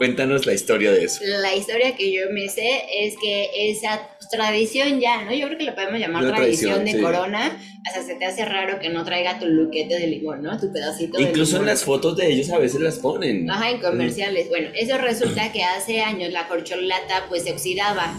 [0.00, 1.20] Cuéntanos la historia de eso.
[1.42, 5.34] La historia que yo me sé es que esa tradición ya, ¿no?
[5.34, 7.60] Yo creo que lo podemos llamar tradición, de corona.
[7.86, 10.58] O sea, se te hace raro que no traiga tu luquete de limón, ¿no?
[10.58, 13.50] Tu pedacito Incluso en las fotos de ellos a veces las ponen.
[13.50, 14.48] Ajá, en comerciales.
[14.48, 18.18] Bueno, eso resulta que hace años la corcholata pues se oxidaba,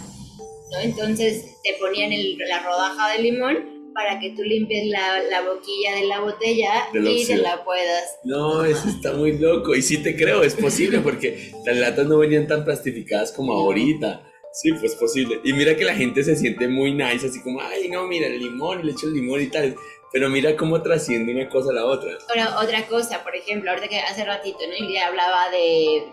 [0.71, 0.79] ¿no?
[0.81, 2.11] Entonces te ponían
[2.47, 7.23] la rodaja de limón para que tú limpies la, la boquilla de la botella y
[7.23, 8.19] se la puedas.
[8.23, 9.75] No, eso está muy loco.
[9.75, 14.27] Y sí te creo, es posible porque las latas no venían tan plastificadas como ahorita.
[14.53, 15.39] Sí, pues posible.
[15.43, 18.39] Y mira que la gente se siente muy nice, así como, ay, no, mira, el
[18.39, 19.75] limón, le echo el limón y tal.
[20.11, 22.17] Pero mira cómo trasciende una cosa a la otra.
[22.27, 24.85] Ahora, otra cosa, por ejemplo, ahorita que hace ratito, ¿no?
[24.85, 26.03] Y hablaba de,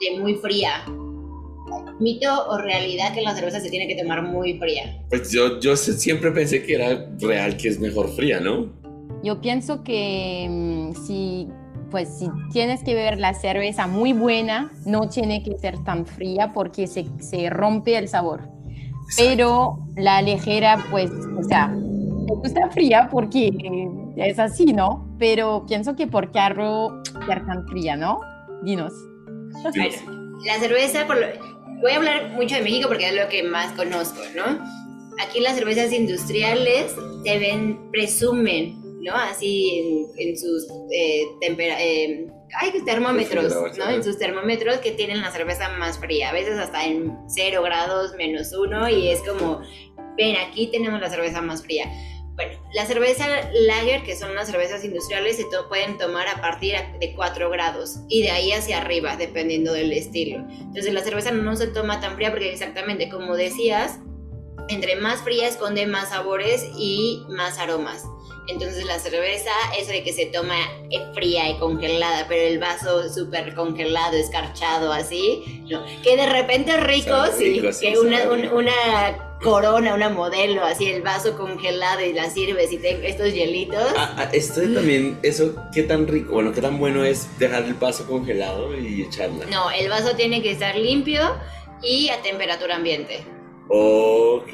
[0.00, 0.86] de muy fría.
[2.02, 5.00] ¿Mito o realidad que la cerveza se tiene que tomar muy fría?
[5.08, 8.72] Pues yo, yo siempre pensé que era real que es mejor fría, ¿no?
[9.22, 11.48] Yo pienso que mm, si
[11.92, 16.52] pues si tienes que beber la cerveza muy buena, no tiene que ser tan fría
[16.54, 18.48] porque se, se rompe el sabor.
[19.16, 23.52] Pero la ligera, pues, o sea, me gusta fría porque
[24.16, 25.06] es así, ¿no?
[25.18, 28.20] Pero pienso que por qué arro ser tan fría, ¿no?
[28.62, 28.92] Dinos.
[30.44, 31.18] la cerveza, por
[31.82, 34.64] voy a hablar mucho de México porque es lo que más conozco, ¿no?
[35.20, 39.14] Aquí las cervezas industriales se ven, presumen ¿no?
[39.14, 42.26] Así en, sus eh, eh
[42.84, 43.90] termómetros, ¿no?
[43.90, 48.14] En sus termómetros que tienen la cerveza más fría, a veces hasta en 0 grados,
[48.16, 49.60] menos uno, y es como,
[50.16, 51.86] ven, aquí tenemos la cerveza más fría.
[52.34, 57.14] Bueno, la cerveza lager, que son las cervezas industriales, se pueden tomar a partir de
[57.14, 60.38] 4 grados y de ahí hacia arriba, dependiendo del estilo.
[60.50, 63.98] Entonces la cerveza no se toma tan fría porque exactamente como decías,
[64.68, 68.04] entre más fría esconde más sabores y más aromas.
[68.48, 70.56] Entonces la cerveza, eso de que se toma
[71.14, 75.84] fría y congelada, pero el vaso súper congelado, escarchado así, ¿no?
[76.02, 81.36] que de repente es rico, sí, que una, una, corona, una modelo, así el vaso
[81.36, 83.84] congelado y la sirves y te, estos hielitos.
[83.96, 87.74] Ah, ah, esto también, eso, ¿qué tan rico, bueno, qué tan bueno es dejar el
[87.74, 89.44] vaso congelado y echarla?
[89.50, 91.20] No, el vaso tiene que estar limpio
[91.82, 93.24] y a temperatura ambiente.
[93.68, 94.48] Ok.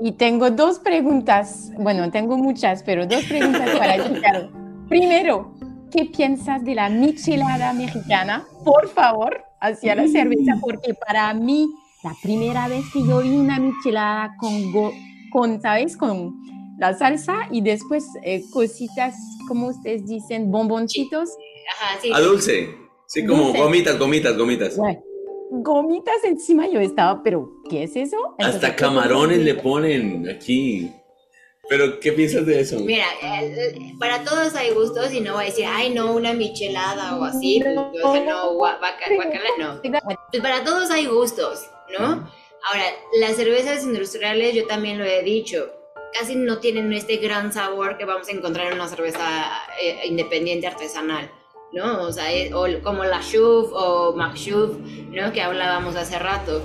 [0.00, 4.50] Y tengo dos preguntas, bueno, tengo muchas, pero dos preguntas para Ricardo.
[4.88, 5.54] Primero,
[5.92, 8.44] ¿qué piensas de la michelada mexicana?
[8.64, 11.68] Por favor, hacia la cerveza, porque para mí,
[12.04, 14.52] la primera vez que yo vi una michelada con,
[15.32, 15.96] con ¿sabes?
[15.96, 16.34] Con
[16.78, 19.14] la salsa y después eh, cositas,
[19.48, 21.30] como ustedes dicen, bomboncitos.
[21.72, 22.10] Ajá, sí.
[22.12, 22.76] A dulce.
[23.06, 24.78] Sí, como gomitas, gomitas, gomitas
[25.62, 26.68] gomitas encima.
[26.68, 28.16] Yo estaba, pero ¿qué es eso?
[28.38, 30.90] Hasta camarones le ponen aquí.
[31.66, 32.78] Pero, ¿qué piensas de eso?
[32.80, 33.06] Mira,
[33.98, 37.58] para todos hay gustos y no voy a decir, ay, no, una michelada o así.
[37.60, 39.80] No, no, guacala, no.
[39.80, 41.64] Pues para todos hay gustos,
[41.98, 42.30] ¿no?
[42.66, 42.84] Ahora,
[43.20, 45.70] las cervezas industriales, yo también lo he dicho,
[46.12, 50.66] casi no tienen este gran sabor que vamos a encontrar en una cerveza eh, independiente
[50.66, 51.30] artesanal.
[51.74, 52.02] ¿no?
[52.02, 52.26] O sea,
[52.56, 54.76] o como la Shuf o McShuf,
[55.10, 55.32] ¿no?
[55.32, 56.62] Que hablábamos hace rato.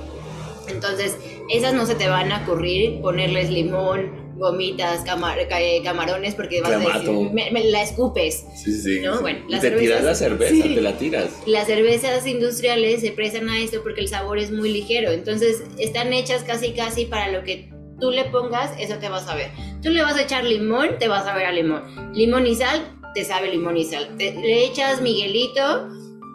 [0.67, 1.17] Entonces,
[1.49, 6.79] esas no se te van a ocurrir ponerles limón, gomitas, eh, camarones, porque vas a
[6.79, 8.45] decir, me, la escupes.
[8.55, 9.21] Sí, sí, ¿no?
[9.21, 11.29] Bueno, te tiras la cerveza, te la tiras.
[11.45, 15.11] Las cervezas industriales se prestan a esto porque el sabor es muy ligero.
[15.11, 19.35] Entonces, están hechas casi, casi para lo que tú le pongas, eso te vas a
[19.35, 19.51] ver.
[19.83, 22.13] Tú le vas a echar limón, te vas a ver a limón.
[22.13, 24.15] Limón y sal, te sabe limón y sal.
[24.17, 25.89] le echas Miguelito,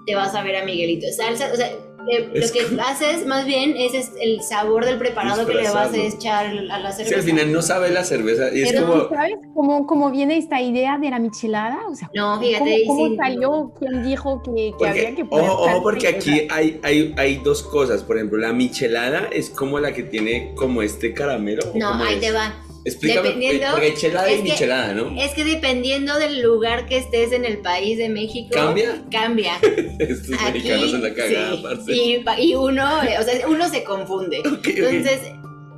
[0.06, 1.06] te vas a ver a Miguelito.
[1.16, 1.70] Salsa, o sea,
[2.10, 5.96] eh, lo que haces más bien es, el sabor del preparado que le vas a
[5.96, 7.08] echar a la cerveza.
[7.08, 8.52] Sí, al final no sabe la cerveza.
[8.52, 9.08] Y es como...
[9.08, 11.78] ¿sabes cómo, cómo, viene esta idea de la michelada?
[11.88, 12.84] O sea, no, fíjate.
[12.86, 13.72] ¿Cómo, salió?
[13.78, 18.02] ¿Quién dijo que, que había que poner Ojo, porque aquí hay, hay, hay dos cosas.
[18.02, 21.62] Por ejemplo, la michelada es como la que tiene como este caramelo.
[21.74, 22.63] No, ahí te va.
[22.84, 25.20] Explícame, dependiendo, porque chelada y michelada, ¿no?
[25.20, 28.50] Es que dependiendo del lugar que estés en el país de México.
[28.52, 29.02] ¿Cambia?
[29.10, 29.58] Cambia.
[29.98, 32.84] Estos mexicanos en la cagada, sí, y, y, uno,
[33.18, 34.38] o sea, uno se confunde.
[34.44, 35.20] Entonces,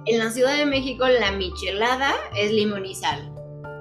[0.07, 3.33] en la Ciudad de México la michelada es limón y sal,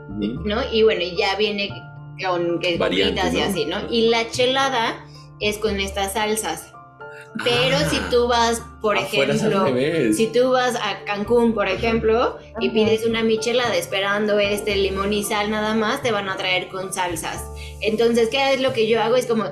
[0.09, 0.61] ¿no?
[0.71, 1.69] Y bueno, ya viene
[2.23, 3.91] con que y así, ¿no?
[3.91, 5.05] Y la chelada
[5.39, 6.74] es con estas salsas.
[7.43, 8.07] Pero si ah.
[8.09, 9.67] tú vas, por ejemplo,
[10.13, 15.23] si tú vas a Cancún, por ejemplo, y pides una michelada esperando este limón y
[15.23, 17.43] sal nada más, te van a traer con salsas.
[17.81, 19.15] Entonces, ¿qué es lo que yo hago?
[19.15, 19.45] Es como,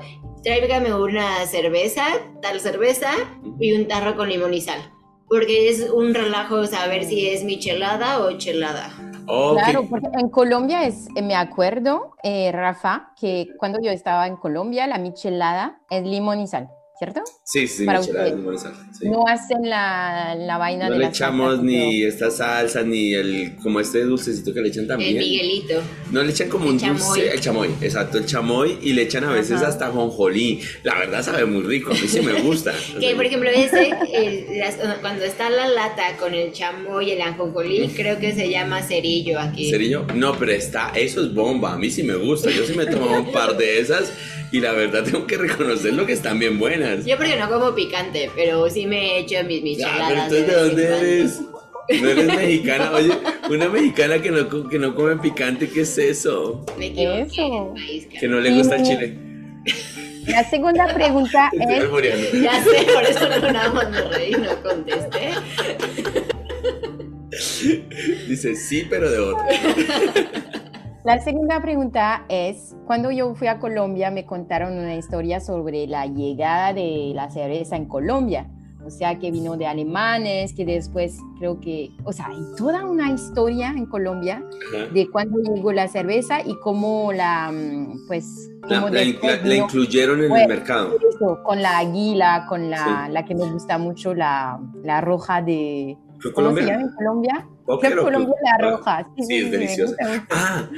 [0.43, 2.06] tráigame una cerveza,
[2.41, 3.12] tal cerveza,
[3.60, 4.80] y un tarro con limón y sal.
[5.28, 8.91] Porque es un relajo saber si es michelada o chelada.
[9.26, 14.86] Claro, porque en Colombia es, me acuerdo, eh, Rafa, que cuando yo estaba en Colombia,
[14.86, 16.69] la michelada es limón y sal
[17.04, 17.22] ¿cierto?
[17.46, 18.74] Sí, sí, Para michelada sal.
[18.98, 19.10] sí.
[19.10, 22.84] No hacen la, la vaina No de le la salsa, echamos pero- ni esta salsa,
[22.84, 25.18] ni el, como este dulcecito que le echan El también.
[25.18, 25.82] Miguelito.
[26.12, 26.98] No le echan como El un chamoy.
[27.00, 29.68] dulce, el chamoy, exacto, el chamoy, y le echan a veces Ajá.
[29.68, 30.62] hasta jonjolí.
[30.84, 32.72] La verdad sabe muy rico, a mí sí me gusta.
[32.96, 37.10] O Que sea, por ejemplo ese, el- las- cuando está la lata con el chamoy
[37.10, 39.70] y el anjonjolí, creo que se llama cerillo aquí.
[39.70, 40.06] ¿Cerillo?
[40.16, 42.50] No, pero está, eso es bomba, a mí sí me gusta.
[42.52, 44.12] Yo sí me he tomado un par de esas
[44.54, 47.06] y la verdad tengo que reconocer lo que están bien buenas.
[47.06, 50.08] Yo porque no como picante, pero sí me he hecho mis micheladas.
[50.08, 51.42] pero entonces, ¿de dónde eres?
[52.00, 53.12] No eres mexicana, oye,
[53.50, 56.63] una mexicana que no, que no come picante, ¿qué es eso?
[56.78, 57.24] Me equivoqué.
[57.24, 57.74] Eso.
[58.20, 59.18] Que no le gusta el chile.
[60.28, 62.42] La segunda pregunta es.
[62.42, 65.32] Ya sé, por eso no nada más me reí y no contesté.
[68.30, 69.44] Dice sí, pero de otro.
[71.06, 76.06] La segunda pregunta es, cuando yo fui a Colombia me contaron una historia sobre la
[76.06, 78.48] llegada de la cerveza en Colombia.
[78.86, 83.12] O sea, que vino de alemanes, que después creo que, o sea, hay toda una
[83.12, 84.44] historia en Colombia
[84.76, 84.94] Ajá.
[84.94, 90.30] de cuándo llegó la cerveza y cómo la, mm, pues, cómo la incluyeron en el
[90.30, 90.89] Bueno, mercado.
[91.16, 93.12] eso, con la águila, con la, Sí.
[93.13, 95.98] la que me gusta mucho, la, la roja de...
[96.20, 96.66] ¿Fue ¿Cómo se Colombia?
[96.66, 97.48] llama en Colombia?
[97.65, 98.43] ¿Póker Creo o que Colombia club?
[98.43, 99.08] la Ah, roja.
[99.17, 99.95] Sí, es me deliciosa.
[100.32, 100.69] Ah,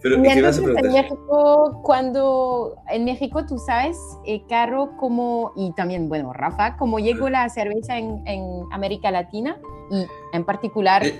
[0.00, 0.92] pero Y ¿qué entonces en preguntar?
[1.02, 7.28] México, cuando en México tú sabes, eh, Caro, como, y también, bueno, Rafa, cómo llegó
[7.28, 9.58] la cerveza en, en América Latina
[9.90, 11.18] y en particular Eh,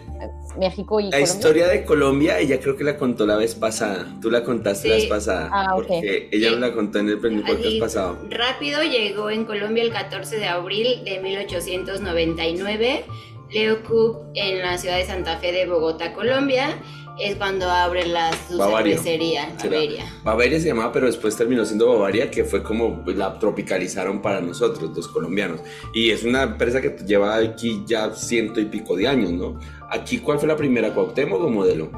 [0.61, 1.35] México y La Colombia.
[1.35, 4.07] historia de Colombia, ella creo que la contó la vez pasada.
[4.23, 5.01] Tú la contaste la Sí.
[5.01, 5.49] vez pasada.
[5.53, 5.79] Ah, ok.
[5.79, 8.19] Porque ella nos la contó en el, en el podcast Así, pasado.
[8.31, 13.05] Rápido llegó en Colombia el 14 de abril de 1899.
[13.51, 16.81] Leo Cook en la ciudad de Santa Fe de Bogotá, Colombia.
[17.19, 18.97] Es cuando abre la su Bavaria.
[18.97, 19.49] cervecería.
[19.59, 20.05] Bavaria.
[20.23, 24.93] Bavaria se llamaba, pero después terminó siendo Bavaria, que fue como la tropicalizaron para nosotros,
[24.95, 25.61] los colombianos.
[25.93, 29.59] Y es una empresa que lleva aquí ya ciento y pico de años, ¿no?
[29.91, 30.95] Aquí, ¿cuál fue la primera?
[30.95, 31.91] ¿Cuauhtémoc o Modelo?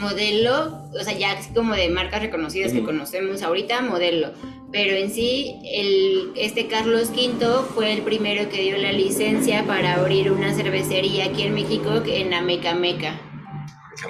[0.00, 4.32] Modelo, o sea, ya así como de marcas reconocidas que conocemos ahorita, modelo.
[4.72, 9.94] Pero en sí, el, este Carlos V fue el primero que dio la licencia para
[9.94, 13.20] abrir una cervecería aquí en México, en Amecameca.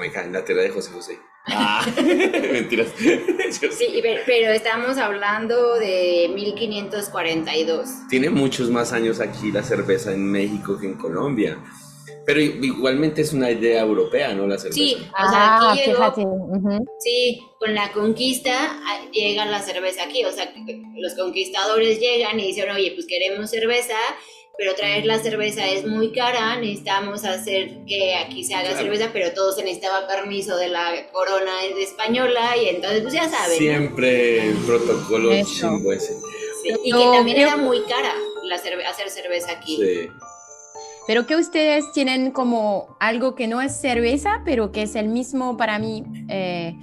[0.00, 1.18] Meca, en la tierra de José José.
[1.46, 1.86] Ah,
[2.52, 2.88] mentiras.
[3.54, 8.08] Sí, pe- pero estamos hablando de 1542.
[8.08, 11.58] Tiene muchos más años aquí la cerveza en México que en Colombia.
[12.26, 14.46] Pero igualmente es una idea europea, ¿no?
[14.46, 14.74] La cerveza.
[14.80, 16.20] Sí, o sea, Ah, aquí llegó, fíjate.
[16.22, 16.86] ujú.
[16.98, 18.52] sí, con la conquista
[18.84, 20.52] ah, llega la cerveza aquí, o sea,
[20.96, 23.96] los conquistadores llegan y dicen, oye, pues queremos cerveza,
[24.56, 28.84] pero traer la cerveza es muy cara, necesitamos hacer que aquí se haga Claro.
[28.84, 33.28] cerveza, pero todo se necesitaba permiso de la corona de española y entonces, pues ya
[33.28, 33.58] saben.
[33.58, 35.50] Siempre el protocolo Eso.
[35.52, 36.14] chimbo ese.
[36.62, 38.14] Sí, y que también era muy cara
[38.44, 39.76] la cerve- hacer cerveza aquí.
[39.76, 40.08] Sí.
[41.06, 45.56] Pero que ustedes tienen como algo que no es cerveza, pero que es el mismo
[45.56, 46.76] para mí eh,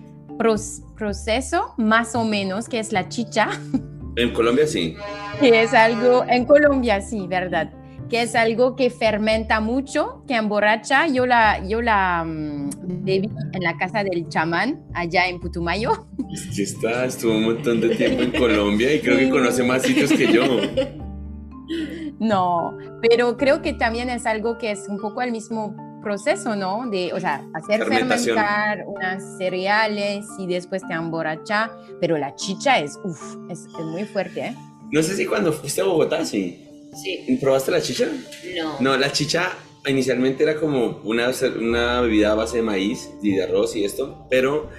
[0.97, 3.49] proceso, más o menos, que es la chicha,
[4.15, 4.95] En Colombia sí.
[5.39, 7.71] que es algo, en Colombia sí, ¿verdad?
[8.09, 11.07] Que es algo que fermenta mucho, que emborracha.
[11.07, 12.69] Yo la, yo la mm,
[13.05, 16.07] bebí en la casa del chamán, allá en Putumayo.
[16.53, 20.11] Que está, estuvo un montón de tiempo en Colombia y creo que conoce más sitios
[20.11, 20.43] que yo.
[22.21, 26.87] No, pero creo que también es algo que es un poco el mismo proceso, ¿no?
[26.87, 32.99] De, o sea, hacer fermentar unas cereales y después te emborracha, pero la chicha es,
[33.03, 34.55] uff, es, es muy fuerte, ¿eh?
[34.91, 36.63] No sé si cuando fuiste a Bogotá, sí.
[37.01, 38.07] Sí, ¿Probaste la chicha?
[38.55, 38.79] no.
[38.81, 39.53] No, la chicha
[39.87, 44.27] inicialmente era como una, una bebida a base de maíz y de arroz y esto,
[44.29, 44.69] pero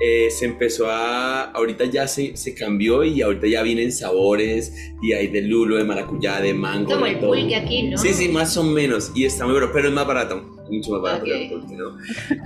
[0.00, 5.12] eh, se empezó a, ahorita ya se, se cambió y ahorita ya vienen sabores y
[5.12, 6.90] hay de lulo, de maracuyá, de mango.
[6.90, 7.98] Como de el pulque aquí, ¿no?
[7.98, 9.12] Sí, sí, más o menos.
[9.14, 10.42] Y está muy bueno, pero es más barato.
[10.70, 11.98] Mucho más barato que el pulque, ¿no?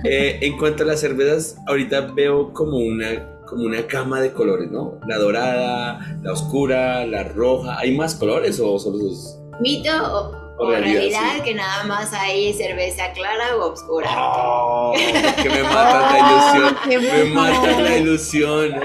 [0.03, 4.69] Eh, en cuanto a las cervezas, ahorita veo como una, como una gama de colores,
[4.69, 4.99] ¿no?
[5.07, 7.79] La dorada, la oscura, la roja.
[7.79, 9.39] ¿Hay más colores o solo esos?
[9.61, 11.41] Mito o, realidad, realidad, sí.
[11.41, 14.09] que nada más hay cerveza clara o oscura.
[14.17, 14.93] ¡Oh!
[15.41, 16.77] Que me matas la ilusión.
[16.89, 18.83] ¡Qué Me matas la ilusión.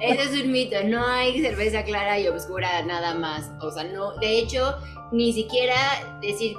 [0.00, 3.50] Eso es un mito, no hay cerveza clara y oscura nada más.
[3.60, 4.74] O sea, no, de hecho,
[5.12, 6.56] ni siquiera decir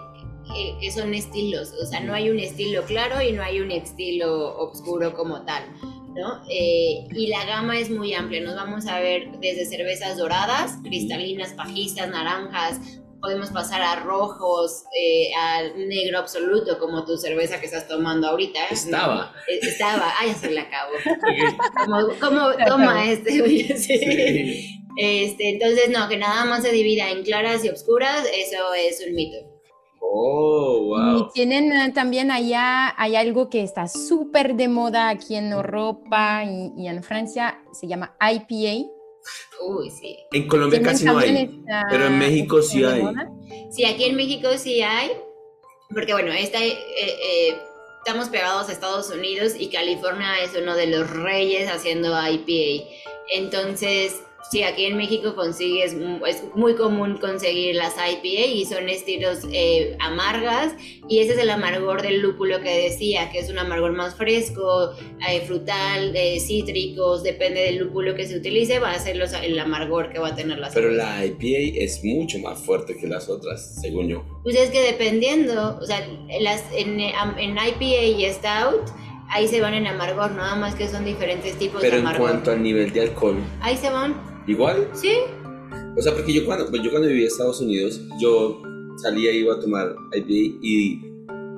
[0.53, 1.73] que, que son estilos.
[1.81, 5.63] O sea, no hay un estilo claro y no hay un estilo oscuro como tal.
[6.15, 6.41] ¿no?
[6.49, 8.41] Eh, y la gama es muy amplia.
[8.41, 12.79] Nos vamos a ver desde cervezas doradas, cristalinas, pajizas, naranjas.
[13.21, 18.67] Podemos pasar a rojos, eh, al negro absoluto, como tu cerveza que estás tomando ahorita.
[18.71, 19.34] Estaba.
[19.47, 20.93] Eh, Estaba, ah, ya se la acabó.
[21.86, 23.77] Como, como toma este, sí.
[23.77, 24.79] Sí.
[24.97, 29.15] Este, entonces, no, que nada más se divida en claras y oscuras, eso es un
[29.15, 29.38] mito.
[30.01, 31.17] Oh, wow.
[31.19, 36.43] Y tienen eh, también allá, hay algo que está súper de moda aquí en Europa
[36.43, 38.89] y, en Francia, se llama IPA.
[39.61, 40.17] Uy, sí.
[40.31, 43.03] En Colombia casi no hay, pero en México sí hay.
[43.71, 45.11] Sí, aquí en México sí hay,
[45.89, 47.57] porque bueno, esta, eh, eh,
[48.05, 52.89] estamos pegados a Estados Unidos y California es uno de los reyes haciendo IPA.
[53.33, 59.41] Entonces, Sí, aquí en México consigues, es muy común conseguir las IPA y son estilos
[59.51, 60.73] eh, amargas
[61.07, 64.93] y ese es el amargor del lúpulo que decía, que es un amargor más fresco,
[65.29, 70.12] eh, frutal, de cítricos, depende del lúpulo que se utilice, va a ser el amargor
[70.12, 73.79] que va a tener la Pero la IPA es mucho más fuerte que las otras,
[73.79, 74.25] según yo.
[74.41, 76.03] Pues es que dependiendo, o sea,
[76.41, 78.89] las, en, en IPA y Stout,
[79.29, 82.13] ahí se van en amargor, nada más que son diferentes tipos de amargor.
[82.13, 83.38] Pero en cuanto al nivel de alcohol.
[83.62, 84.28] Ahí se van.
[84.49, 84.89] ¿Igual?
[84.93, 85.13] Sí.
[85.95, 88.59] O sea, porque yo cuando, pues yo cuando vivía en Estados Unidos, yo
[88.97, 91.01] salía, iba a tomar IPA y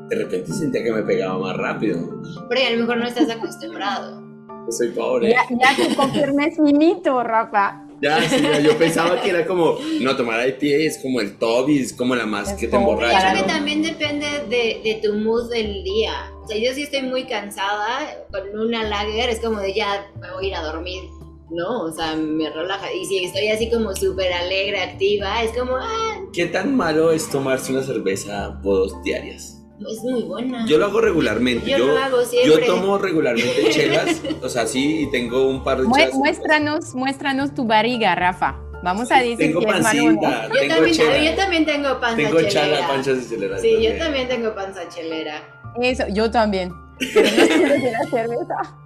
[0.10, 2.22] de repente sentía que me pegaba más rápido.
[2.50, 4.22] Pero a lo mejor no estás acostumbrado.
[4.66, 5.30] Yo soy pobre.
[5.30, 7.88] Ya, ya te confirmes mi mito, Rafa.
[8.02, 11.80] Ya, sí, yo pensaba que era como, no, tomar IPA es como el top y
[11.80, 13.32] es como la más que te emborracha.
[13.32, 16.12] Creo que también depende de, de, tu mood del día.
[16.44, 20.32] O sea, yo sí estoy muy cansada, con una lager es como de ya me
[20.34, 21.04] voy a ir a dormir
[21.52, 21.84] ¿no?
[21.84, 22.92] O sea, me relaja.
[22.94, 26.20] Y si estoy así como súper alegre, activa, es como, ah.
[26.34, 29.58] ¿Qué tan malo es tomarse una cerveza por dos diarias?
[29.80, 30.66] Es muy buena.
[30.68, 31.70] Yo lo hago regularmente.
[31.70, 32.68] Yo, lo hago siempre.
[32.68, 36.14] Yo tomo regularmente chelas, o sea, sí, y tengo un par de chelas.
[36.14, 38.60] Muéstranos, muéstranos tu barriga, Rafa.
[38.84, 42.50] Vamos a decir tengo que pancita, es yo, también, yo también tengo panza tengo chelera.
[42.50, 43.60] Chala, pancha chelera.
[43.60, 45.62] Sí, yo también tengo panza chelera.
[45.80, 46.74] Eso, yo también.
[47.14, 48.81] Pero no la cerveza.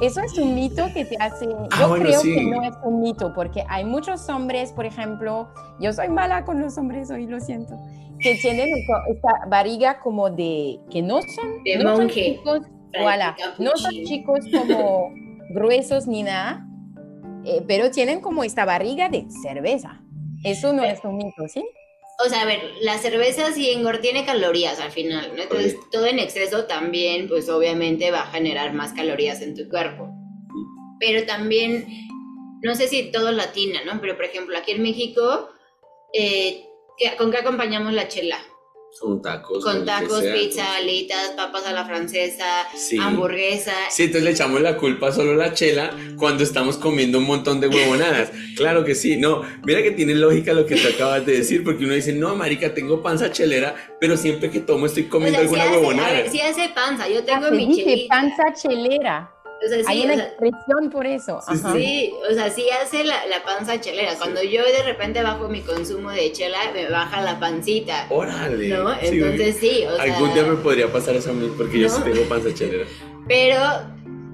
[0.00, 1.46] Eso es un mito que te hace...
[1.70, 5.48] Ah, yo creo que no es un mito, porque hay muchos hombres, por ejemplo,
[5.80, 7.76] yo soy mala con los hombres hoy, lo siento,
[8.20, 8.68] que tienen
[9.08, 10.80] esta barriga como de...
[10.90, 12.60] que no son, no son chicos,
[13.00, 15.12] voilà, no son chicos como
[15.50, 16.66] gruesos ni nada,
[17.44, 20.00] eh, pero tienen como esta barriga de cerveza.
[20.44, 21.64] Eso no es un mito, ¿sí?
[22.18, 25.42] O sea, a ver, la cerveza sí tiene calorías al final, ¿no?
[25.42, 30.10] Entonces, todo en exceso también, pues obviamente va a generar más calorías en tu cuerpo.
[31.00, 31.86] Pero también,
[32.62, 34.00] no sé si todo latina, ¿no?
[34.00, 35.50] Pero por ejemplo, aquí en México,
[36.12, 36.64] eh,
[37.18, 38.38] ¿con qué acompañamos la chela?
[39.00, 39.62] Con tacos.
[39.62, 42.66] Con tacos, pizza, alitas, papas a la francesa,
[43.00, 43.74] hamburguesa.
[43.90, 47.60] Sí, entonces le echamos la culpa solo a la chela cuando estamos comiendo un montón
[47.60, 48.30] de huevonadas.
[48.56, 49.42] claro que sí, no.
[49.64, 52.72] Mira que tiene lógica lo que te acabas de decir, porque uno dice, no, marica,
[52.72, 56.30] tengo panza chelera, pero siempre que tomo estoy comiendo alguna huevonada.
[56.30, 58.14] sí hace panza, yo tengo mi chelita.
[58.14, 59.33] panza chelera.
[59.86, 61.40] Hay una expresión por eso.
[61.72, 64.16] Sí, o sea, sí hace la, panza chelera.
[64.16, 68.06] Cuando yo de repente bajo mi consumo de chela, me baja la pancita.
[68.10, 68.68] Órale.
[68.68, 68.92] ¿No?
[69.00, 69.84] Entonces sí.
[69.84, 72.86] O Algún día me podría pasar eso a mí porque yo sí tengo panza chelera.
[73.28, 73.58] Pero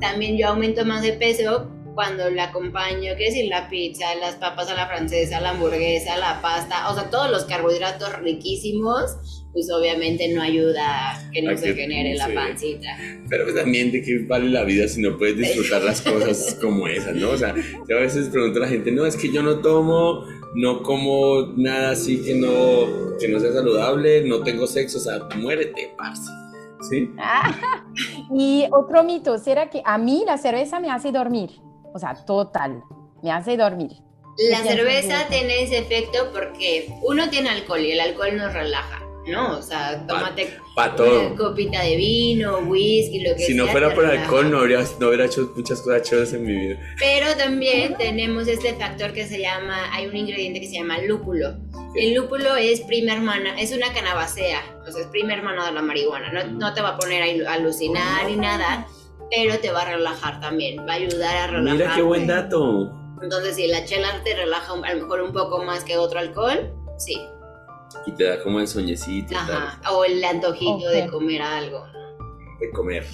[0.00, 4.68] también yo aumento más de peso cuando la acompaño, que decir, la pizza, las papas
[4.68, 10.28] a la francesa, la hamburguesa, la pasta, o sea, todos los carbohidratos riquísimos pues obviamente
[10.32, 12.96] no ayuda a que no se genere la pancita.
[13.28, 16.86] Pero pues también de qué vale la vida si no puedes disfrutar las cosas como
[16.86, 17.30] esas, ¿no?
[17.30, 17.54] O sea,
[17.88, 21.52] yo a veces pregunto a la gente, no, es que yo no tomo, no como
[21.56, 26.30] nada así que no, que no sea saludable, no tengo sexo, o sea, muérete, parce.
[26.88, 27.10] ¿Sí?
[28.34, 31.50] y otro mito, ¿será que a mí la cerveza me hace dormir?
[31.92, 32.82] O sea, total,
[33.22, 33.90] me hace dormir.
[34.48, 39.09] La cerveza tiene ese efecto porque uno tiene alcohol y el alcohol nos relaja.
[39.30, 39.58] ¿No?
[39.58, 43.46] O sea, tómate una copita de vino, whisky, lo que sea.
[43.46, 46.52] Si no fuera por alcohol, no habría, no hubiera hecho muchas cosas chéveres en mi
[46.52, 46.78] vida.
[46.98, 51.56] Pero también tenemos este factor que se llama, hay un ingrediente que se llama lúpulo.
[51.94, 55.82] El lúpulo es prima hermana, es una canabacea, o sea, es prima hermana de la
[55.82, 56.32] marihuana.
[56.32, 58.86] No, no te va a poner a alucinar ni nada,
[59.30, 61.78] pero te va a relajar también, va a ayudar a relajar.
[61.78, 62.92] Mira qué buen dato.
[63.22, 66.72] Entonces, si la chela te relaja a lo mejor un poco más que otro alcohol,
[66.96, 67.20] sí,
[68.06, 69.36] y te da como el soñecito.
[69.36, 71.86] Ajá, o el antojito de comer algo.
[72.58, 73.06] De comer.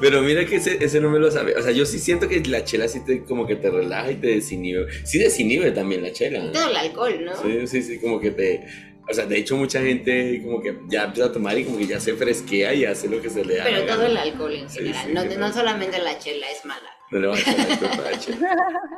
[0.00, 1.54] Pero mira que ese, ese, no me lo sabe.
[1.56, 4.16] O sea, yo sí siento que la chela sí te, como que te relaja y
[4.16, 4.86] te desinhibe.
[5.04, 6.50] Sí desinhibe también la chela.
[6.50, 7.36] Todo el alcohol, ¿no?
[7.40, 8.66] Sí, sí, sí, como que te...
[9.08, 11.86] O sea, de hecho mucha gente como que ya empieza a tomar y como que
[11.86, 13.64] ya se fresquea y hace lo que se le da.
[13.64, 16.88] Pero todo el alcohol en general, no, no solamente la chela es mala.
[17.12, 18.38] No le va a echar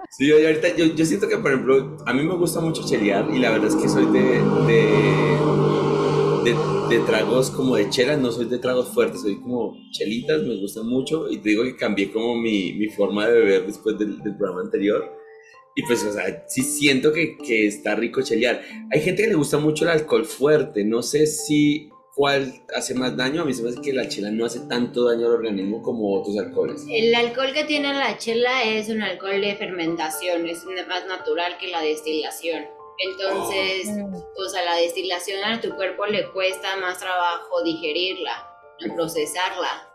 [0.08, 3.28] Sí, yo, ahorita, yo, yo, siento que, por ejemplo, a mí me gusta mucho chelear
[3.34, 4.40] y la verdad es que soy de,
[6.44, 6.54] de,
[6.90, 10.86] de, tragos como de chelas, no soy de tragos fuertes, soy como chelitas, me gustan
[10.86, 14.36] mucho y te digo que cambié como mi, mi forma de beber después del, del,
[14.36, 15.12] programa anterior.
[15.74, 18.62] Y pues, o sea, sí siento que, que está rico chelear.
[18.92, 23.16] Hay gente que le gusta mucho el alcohol fuerte, no sé si cuál hace más
[23.16, 23.42] daño.
[23.42, 26.14] A mí se me hace que la chela no hace tanto daño al organismo como
[26.14, 26.84] otros alcoholes.
[26.88, 31.68] El alcohol que tiene la chela es un alcohol de fermentación, es más natural que
[31.68, 32.64] la destilación.
[32.98, 34.24] Entonces, oh.
[34.36, 38.48] o sea, la destilación a tu cuerpo le cuesta más trabajo digerirla,
[38.94, 39.90] procesarla.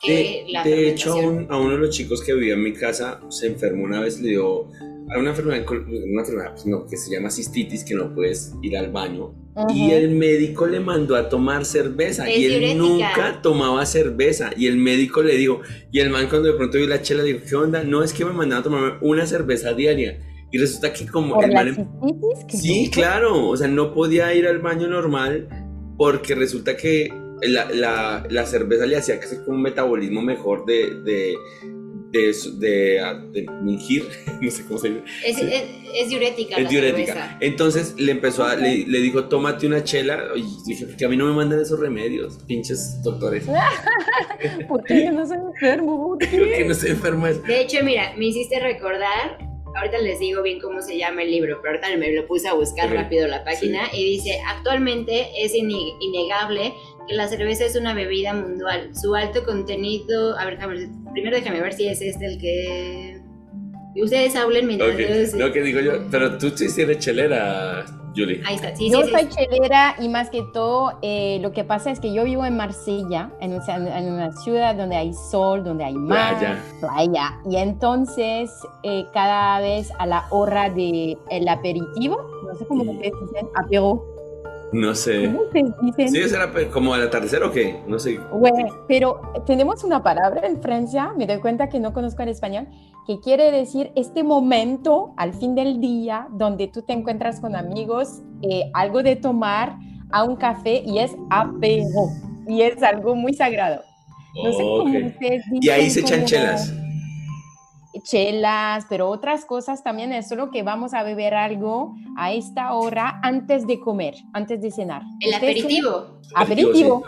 [0.00, 3.20] Que de, la de hecho, a uno de los chicos que vivía en mi casa
[3.30, 4.68] se enfermó una vez, le dio
[5.16, 8.92] una enfermedad, una enfermedad pues no, que se llama cistitis, que no puedes ir al
[8.92, 9.34] baño.
[9.74, 14.50] Y el médico le mandó a tomar cerveza y él nunca tomaba cerveza.
[14.56, 17.40] Y el médico le dijo, y el man cuando de pronto vio la chela dijo,
[17.48, 17.82] ¿qué onda?
[17.82, 20.20] No, es que me mandaba a tomar una cerveza diaria.
[20.50, 21.42] Y resulta que como...
[21.42, 21.88] el man,
[22.48, 25.48] sí, claro, o sea, no podía ir al baño normal
[25.98, 31.34] porque resulta que la, la, la cerveza le hacía que un metabolismo mejor de, de
[32.10, 33.00] de, de,
[33.32, 34.08] de, mingir,
[34.40, 35.02] no sé cómo se dice.
[35.24, 35.38] Es,
[35.94, 36.56] es, diurética.
[36.56, 37.38] Es diurética.
[37.40, 40.28] Entonces le empezó a, le, le, dijo, tómate una chela.
[40.34, 43.44] Y dije, que a mí no me mandan esos remedios, pinches doctores.
[44.68, 46.08] ¿Por qué yo no soy enfermo?
[46.08, 47.26] ¿Por qué no soy enfermo?
[47.26, 49.48] De hecho, mira, me hiciste recordar
[49.78, 52.54] ahorita les digo bien cómo se llama el libro, pero ahorita me lo puse a
[52.54, 56.72] buscar rápido la página y dice, actualmente es innegable
[57.10, 58.90] la cerveza es una bebida mundial.
[58.94, 60.58] Su alto contenido, a ver,
[61.12, 63.18] primero déjame ver si es este el que...
[64.00, 65.40] Ustedes hablen mientras okay.
[65.40, 67.84] Lo que digo yo, pero tú sí eres chelera,
[68.14, 68.40] Julie.
[68.46, 71.90] Ahí está, sí, Yo sí, soy chelera y más que todo, eh, lo que pasa
[71.90, 75.94] es que yo vivo en Marsella, en, en, una ciudad donde hay sol, donde hay
[75.94, 76.62] mar, playa.
[76.78, 77.40] playa.
[77.50, 78.52] Y entonces,
[78.84, 84.04] eh, cada vez a la hora del el aperitivo, no sé cómo ustedes dicen, apero,
[84.72, 85.26] no sé.
[85.26, 86.08] ¿Cómo se dicen?
[86.10, 87.80] Sí, será como al atardecer o qué?
[87.86, 88.18] No sé.
[88.32, 92.68] Bueno, pero tenemos una palabra en Francia, me doy cuenta que no conozco el español,
[93.06, 98.20] que quiere decir este momento al fin del día donde tú te encuentras con amigos,
[98.42, 99.76] eh, algo de tomar
[100.10, 102.08] a un café y es apero.
[102.46, 103.82] Y es algo muy sagrado.
[104.42, 105.60] No sé cómo ustedes dicen.
[105.60, 106.72] Y ahí se echan chelas
[108.02, 113.20] chelas, pero otras cosas también es solo que vamos a beber algo a esta hora
[113.22, 115.02] antes de comer, antes de cenar.
[115.20, 116.20] El aperitivo.
[116.34, 117.02] Aperitivo.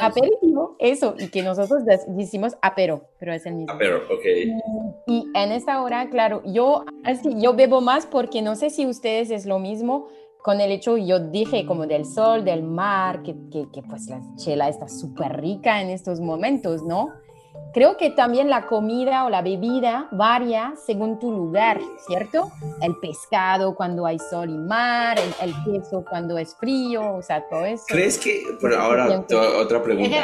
[0.00, 3.72] Aperitivo, eso, y que nosotros decimos apero, pero es el mismo.
[3.72, 4.24] Apero, ok.
[5.06, 9.30] Y, en esta hora, claro, yo, así, yo bebo más porque no sé si ustedes
[9.30, 10.08] es lo mismo
[10.42, 14.20] con el hecho, yo dije como del sol, del mar, que, que, que pues la
[14.36, 17.08] chela está súper rica en estos momentos, ¿no?
[17.72, 22.50] Creo que también la comida o la bebida varía según tu lugar, ¿cierto?
[22.80, 27.66] El pescado cuando hay sol y mar, el, queso cuando es frío, o sea, todo
[27.66, 27.84] eso.
[27.86, 29.24] ¿Crees que, pero ahora
[29.60, 30.16] otra pregunta?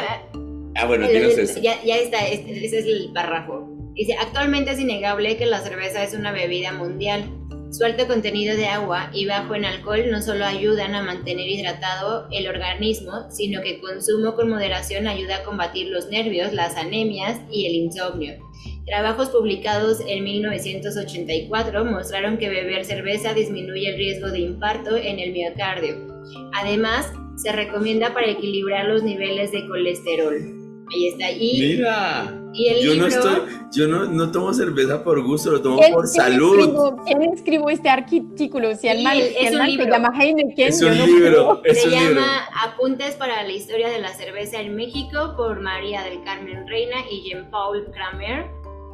[0.75, 1.61] Ah, bueno, tienes.
[1.61, 3.69] Ya, ya está, este, ese es el párrafo.
[3.93, 7.29] Dice, actualmente es innegable que la cerveza es una bebida mundial
[7.75, 12.25] su alto contenido de agua y bajo en alcohol no solo ayudan a mantener hidratado
[12.31, 17.65] el organismo, sino que consumo con moderación ayuda a combatir los nervios, las anemias y
[17.65, 18.35] el insomnio.
[18.85, 25.33] Trabajos publicados en 1984 mostraron que beber cerveza disminuye el riesgo de infarto en el
[25.33, 25.97] miocardio.
[26.53, 30.64] Además, se recomienda para equilibrar los niveles de colesterol.
[30.93, 31.31] Ahí está.
[31.31, 32.33] Y, Mira.
[32.81, 36.93] yo no estoy, yo no, no, tomo cerveza por gusto, lo tomo por salud.
[37.05, 38.75] ¿Quién escribió este artículo?
[38.75, 41.61] Si el mal, si el mal se llama Heineken, es un libro.
[41.73, 46.67] se llama Apuntes para la historia de la cerveza en México por María del Carmen
[46.67, 48.45] Reina y Jean-Paul Kramer.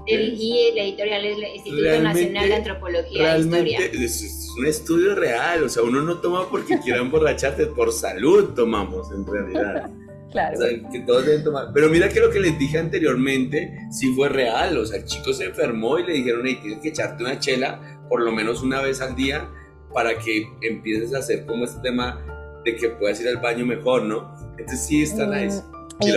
[0.07, 3.79] y la editorial es el Instituto Nacional de Antropología e Historia.
[3.91, 9.11] Es un estudio real, o sea, uno no toma porque quiera emborracharte, por salud tomamos
[9.11, 9.91] en realidad.
[10.31, 10.57] Claro.
[10.57, 11.67] O sea, que todos deben tomar.
[11.73, 14.77] Pero mira que lo que les dije anteriormente sí fue real.
[14.77, 17.99] O sea, el chico se enfermó y le dijeron, hey, tienes que echarte una chela
[18.09, 19.49] por lo menos una vez al día
[19.93, 22.19] para que empieces a hacer como este tema
[22.63, 24.33] de que puedas ir al baño mejor, ¿no?
[24.57, 25.31] Entonces sí está mm.
[25.31, 25.63] nice.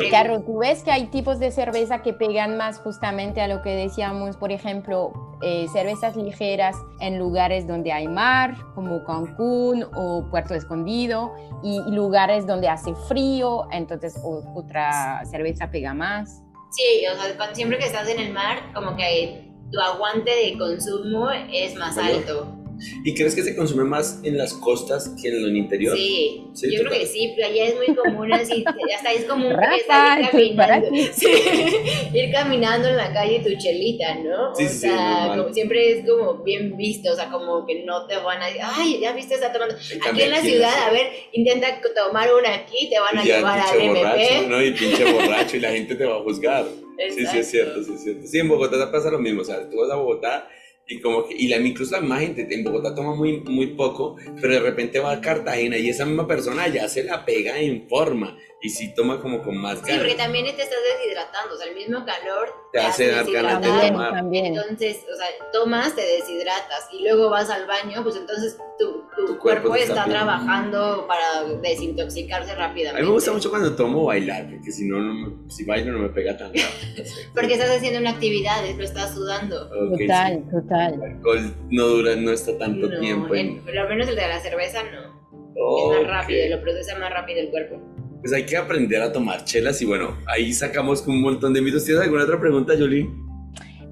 [0.09, 3.71] Claro, tú ves que hay tipos de cerveza que pegan más justamente a lo que
[3.71, 10.55] decíamos, por ejemplo, eh, cervezas ligeras en lugares donde hay mar, como Cancún o Puerto
[10.55, 16.42] Escondido, y lugares donde hace frío, entonces otra cerveza pega más.
[16.70, 21.30] Sí, o sea, siempre que estás en el mar, como que tu aguante de consumo
[21.30, 22.64] es más alto.
[23.05, 25.97] ¿Y crees que se consume más en las costas que en el interior?
[25.97, 28.64] Sí, yo creo que sí, allá es muy común así,
[28.97, 30.89] hasta es común ir caminando,
[32.14, 34.53] ir caminando en la calle tu chelita, ¿no?
[34.53, 38.47] o sea, siempre es como bien visto, o sea, como que no te van a
[38.47, 39.75] decir, ay, ya viste, está tomando.
[39.75, 43.81] Aquí en la ciudad, a ver, intenta tomar una aquí, te van a llevar al
[43.81, 44.47] MP.
[44.49, 44.62] ¿no?
[44.62, 46.64] Y pinche borracho y la gente te va a juzgar.
[47.11, 48.27] Sí, sí, es cierto, sí, es cierto.
[48.27, 50.49] Sí, en Bogotá pasa lo mismo, o sea, tú vas a Bogotá
[50.87, 54.16] y como que, y la, incluso la más gente en Bogotá toma muy, muy poco,
[54.41, 57.89] pero de repente va a Cartagena y esa misma persona ya se la pega en
[57.89, 59.91] forma y sí toma como con más ganas.
[59.91, 63.61] Sí, porque también te estás deshidratando, o sea, el mismo calor te, hace dar ganas
[63.61, 64.25] de tomar.
[64.33, 69.39] Entonces, o sea, tomas, te deshidratas y luego vas al baño, pues entonces tu, tu,
[69.39, 73.01] cuerpo, está, trabajando para desintoxicarse rápidamente.
[73.01, 75.99] A mí me gusta mucho cuando tomo bailar, porque si no, no si bailo no
[75.99, 76.67] me pega tan rápido.
[77.35, 79.69] porque estás haciendo una actividad, lo estás sudando.
[79.69, 80.95] total, total.
[80.95, 83.35] El alcohol no dura, no está tanto tiempo.
[83.35, 83.62] En...
[83.62, 85.93] Por lo menos el de la cerveza no.
[85.93, 87.93] es más rápido, lo produce más rápido el cuerpo
[88.25, 91.85] pues hay que aprender a tomar chelas y bueno, ahí sacamos un montón de mitos.
[91.85, 93.07] ¿Tienes alguna otra pregunta, Jolie?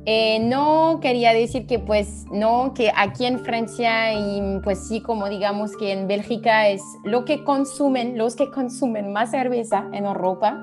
[0.06, 5.28] Eh, no, quería decir que pues no, que aquí en Francia y pues sí, como
[5.28, 10.58] digamos que en Bélgica es lo que consumen, los que consumen más cerveza en Europa.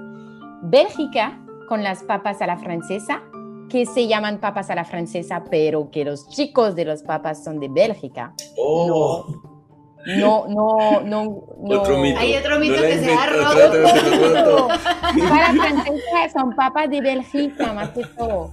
[0.63, 3.21] Bélgica con las papas a la francesa,
[3.69, 7.59] que se llaman papas a la francesa, pero que los chicos de los papas son
[7.59, 8.33] de Bélgica.
[8.57, 8.87] Oh.
[8.87, 9.58] No,
[10.05, 11.43] no, no, no.
[11.79, 12.19] Otro mito.
[12.19, 14.67] Hay otro mito que se ha roto.
[15.29, 18.51] Para francesa son papas de Bélgica, más que todo.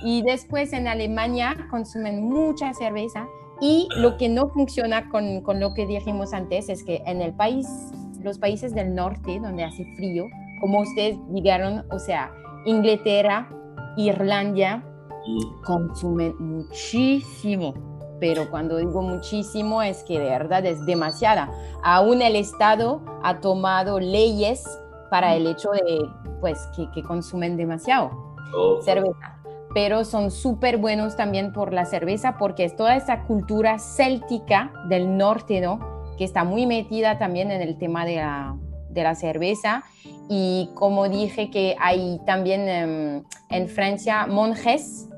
[0.00, 3.26] Y después en Alemania consumen mucha cerveza.
[3.60, 7.34] Y lo que no funciona con, con lo que dijimos antes es que en el
[7.34, 7.66] país,
[8.22, 10.24] los países del norte, donde hace frío,
[10.60, 12.30] como ustedes dijeron, o sea,
[12.66, 13.48] Inglaterra,
[13.96, 14.78] Irlanda,
[15.26, 15.62] mm.
[15.64, 21.50] consumen muchísimo pero cuando digo muchísimo es que de verdad es demasiada.
[21.82, 24.64] Aún el Estado ha tomado leyes
[25.10, 26.08] para el hecho de
[26.40, 26.58] pues
[26.94, 28.10] que, consumen demasiado
[28.82, 29.38] cerveza.
[29.74, 35.16] Pero son súper buenos también por la cerveza porque es toda esa cultura céltica del
[35.16, 35.80] norte, ¿no?
[36.16, 38.56] Que está muy metida también en el tema de la,
[38.88, 39.84] de la cerveza.
[40.30, 45.08] Y como dije que hay también em, en Francia monjes,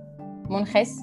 [0.48, 0.98] monjes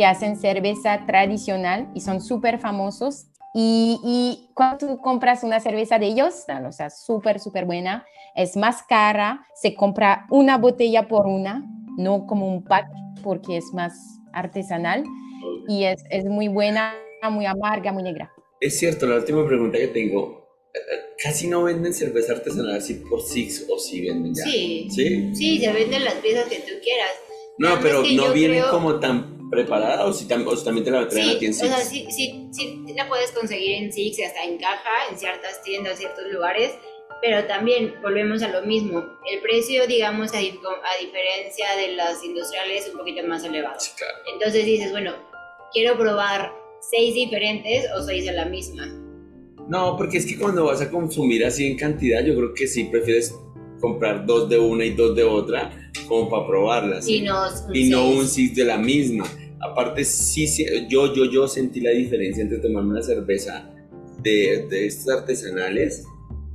[0.00, 3.26] que hacen cerveza tradicional y son súper famosos.
[3.52, 8.82] Y, cuando tú compras una cerveza de ellos, o sea, súper, súper buena, es más
[8.82, 12.86] cara, se compra una botella por una, no como un pack,
[13.22, 13.92] porque es más
[14.32, 15.04] artesanal
[15.68, 16.94] y es, es muy buena,
[17.30, 18.32] muy amarga, muy negra.
[18.58, 20.48] Es cierto, la última pregunta que tengo,
[21.22, 24.44] casi no venden cerveza artesanal así por Six o si venden ya.
[24.44, 24.88] Sí.
[24.88, 25.34] Sí.
[25.34, 27.10] Sí, se venden las piezas que tú quieras.
[27.58, 31.38] No, pero no vienen como tan preparada o si, también te la traen sí, a
[31.38, 31.64] ti en Six?
[31.64, 35.18] O sea, sí, sí, sí, la puedes conseguir en Six y hasta en caja, en
[35.18, 36.72] ciertas tiendas, ciertos lugares,
[37.20, 39.04] pero también volvemos a lo mismo.
[39.30, 43.78] El precio, digamos, a, a diferencia de las industriales, es un poquito más elevado.
[43.78, 44.14] Sí, claro.
[44.32, 45.14] Entonces dices, bueno,
[45.72, 48.86] quiero probar seis diferentes o seis de la misma.
[49.68, 52.84] No, porque es que cuando vas a consumir así en cantidad, yo creo que sí
[52.84, 53.34] prefieres
[53.80, 57.08] comprar dos de una y dos de otra como para probarlas.
[57.08, 59.24] Y no, y no un six de la misma.
[59.60, 60.46] Aparte, sí,
[60.88, 63.70] yo, yo, yo sentí la diferencia entre tomarme una cerveza
[64.22, 66.04] de, de estas artesanales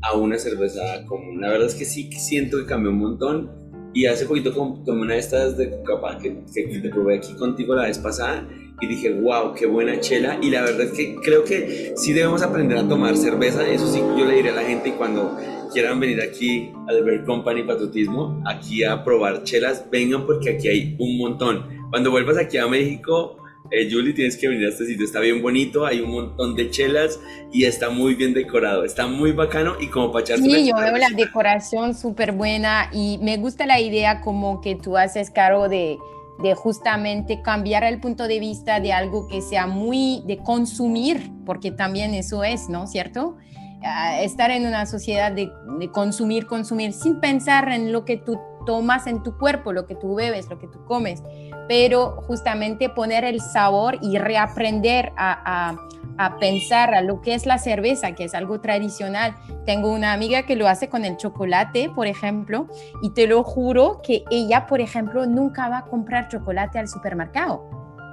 [0.02, 1.42] a una cerveza común.
[1.42, 3.66] La verdad es que sí siento que cambió un montón.
[3.94, 4.52] Y hace poquito
[4.86, 8.46] tomé una de estas de Coca que, que te probé aquí contigo la vez pasada
[8.82, 10.38] y dije, wow, qué buena chela.
[10.42, 13.68] Y la verdad es que creo que sí debemos aprender a tomar cerveza.
[13.68, 15.38] Eso sí, yo le diré a la gente y cuando
[15.72, 20.96] quieran venir aquí al Beer Company Patriotismo, aquí a probar chelas, vengan porque aquí hay
[21.00, 21.75] un montón.
[21.90, 23.38] Cuando vuelvas aquí a México,
[23.72, 25.06] eh, Julie, tienes que venir a este sitio.
[25.06, 27.20] Está bien bonito, hay un montón de chelas
[27.52, 28.84] y está muy bien decorado.
[28.84, 33.38] Está muy bacano y como para Sí, yo veo la decoración súper buena y me
[33.38, 35.98] gusta la idea como que tú haces cargo de
[36.40, 41.72] de justamente cambiar el punto de vista de algo que sea muy de consumir, porque
[41.72, 42.88] también eso es, ¿no?
[42.88, 43.38] ¿Cierto?
[43.84, 48.38] Ah, estar en una sociedad de, de, consumir, consumir, sin pensar en lo que tú
[48.66, 51.22] tomas en tu cuerpo, lo que tú bebes, lo que tú comes,
[51.68, 55.76] pero justamente poner el sabor y reaprender a,
[56.18, 59.36] a pensar a lo que es la cerveza, que es algo tradicional.
[59.66, 62.68] Tengo una amiga que lo hace con el chocolate, por ejemplo,
[63.02, 67.70] y te lo juro que ella, por ejemplo, nunca va a comprar chocolate al supermercado.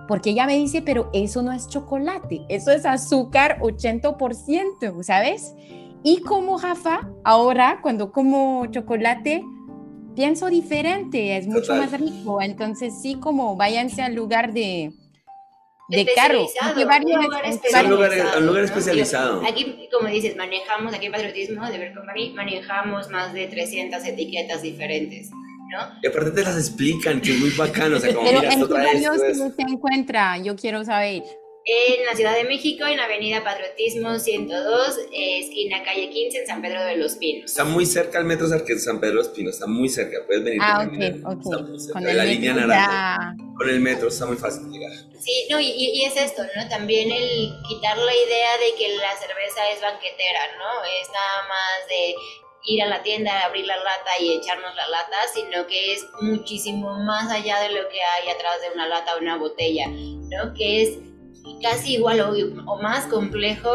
[0.09, 5.55] Porque ella me dice, pero eso no es chocolate, eso es azúcar 80%, ¿sabes?
[6.03, 9.45] Y como Rafa, ahora cuando como chocolate,
[10.15, 12.41] pienso diferente, es mucho más rico.
[12.43, 14.93] Entonces sí, como váyanse al lugar de,
[15.89, 16.47] de carro.
[18.37, 19.43] un lugar, especializado.
[19.47, 24.63] Aquí, como dices, manejamos, aquí en Patriotismo de Ver Company, manejamos más de 300 etiquetas
[24.63, 25.31] diferentes.
[25.31, 25.99] ¿no?
[26.03, 27.97] Y aparte te las explican, que es muy bacano.
[27.97, 29.21] O sea, como, Pero mira, ¿en qué barrios
[29.57, 30.39] se encuentra?
[30.39, 31.23] Yo quiero saber.
[31.65, 36.61] En la Ciudad de México, en la Avenida Patriotismo 102, esquina calle 15, en San
[36.61, 37.53] Pedro de los Pinos.
[37.53, 40.61] Está muy cerca al metro San Pedro de los Pinos, está muy cerca, puedes venir.
[40.61, 41.93] Ah, ok, ok.
[41.93, 43.37] Con la línea naranja.
[43.57, 44.91] Con el metro está muy fácil llegar.
[45.21, 46.69] Sí, no, y, y, es esto, ¿no?
[46.69, 50.83] También el quitar la idea de que la cerveza es banquetera, ¿no?
[51.01, 52.15] Es nada más de
[52.65, 56.99] ir a la tienda, abrir la lata y echarnos la lata, sino que es muchísimo
[57.05, 60.55] más allá de lo que hay atrás de una lata o una botella, ¿no?
[60.55, 61.12] Que es
[61.63, 63.71] casi igual o, más complejo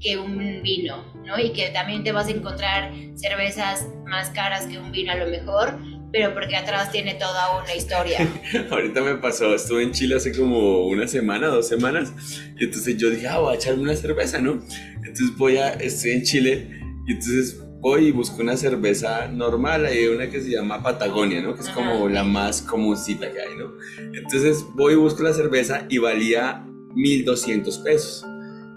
[0.00, 1.38] que un vino, ¿no?
[1.38, 5.26] Y que también te vas a encontrar cervezas más caras que un vino a lo
[5.26, 5.78] mejor,
[6.12, 8.18] pero porque atrás tiene toda una historia.
[8.70, 12.12] Ahorita me pasó, estuve en Chile hace como una semana, dos semanas,
[12.58, 14.62] y entonces yo dije, ah, voy a echarme una cerveza, ¿no?
[14.96, 20.06] Entonces voy a, estoy en Chile, y entonces voy y busco una cerveza normal, hay
[20.06, 21.54] una que se llama Patagonia, ¿no?
[21.54, 23.72] Que es como la más comúncita que hay, ¿no?
[24.14, 26.64] Entonces voy y busco la cerveza y valía
[26.94, 28.26] 1200 pesos.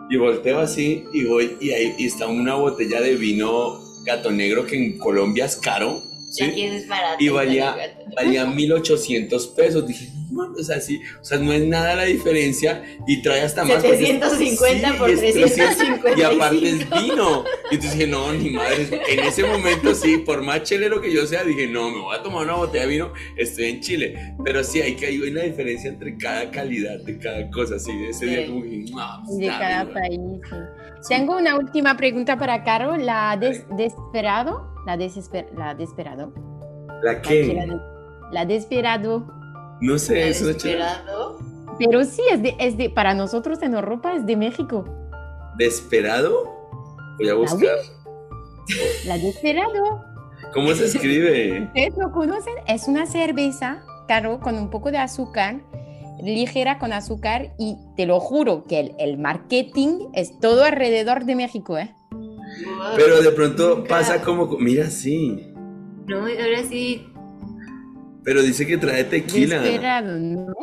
[0.10, 4.78] Y volteo así y voy y ahí está una botella de vino gato negro que
[4.78, 6.02] en Colombia es caro.
[6.30, 6.46] ¿sí?
[6.56, 7.76] Y, es barato, y valía,
[8.16, 9.86] valía 1800 pesos.
[9.86, 13.64] Dije, no, o sea, sí, o sea, no es nada la diferencia y trae hasta
[13.64, 13.82] más.
[13.82, 16.20] 750 por 350.
[16.20, 17.44] Y aparte es vino.
[17.72, 19.02] Y entonces dije, no, ni madre.
[19.10, 22.24] En ese momento sí, por más chelero que yo sea, dije, no, me voy a
[22.24, 24.36] tomar una botella de vino, estoy en Chile.
[24.44, 27.80] Pero sí, hay que hay una diferencia entre cada calidad de cada cosa.
[27.80, 28.86] Sí, ese día como que,
[29.26, 30.20] pues De cada país.
[31.08, 32.98] Tengo una última pregunta para Caro.
[32.98, 36.34] La desesperado, la, desesper la desesperado.
[37.04, 37.68] ¿La qué?
[38.32, 39.28] La desesperado.
[39.82, 41.40] No sé, es desesperado.
[41.78, 44.86] Pero sí, es de, es de, para nosotros en Europa es de México.
[45.58, 46.56] ¿Desesperado?
[47.18, 47.78] Voy a buscar.
[49.06, 50.04] La Desperado.
[50.54, 51.62] ¿Cómo se escribe?
[51.68, 52.54] ¿Ustedes lo conocen?
[52.68, 55.62] Es una cerveza, claro, con un poco de azúcar,
[56.22, 61.36] ligera con azúcar, y te lo juro que el, el marketing es todo alrededor de
[61.36, 61.94] México, ¿eh?
[62.96, 65.54] Pero de pronto pasa como, mira, sí.
[66.08, 67.06] No, ahora sí
[68.28, 69.62] pero dice que trae tequila.
[69.62, 70.54] Desesperado, ¿no?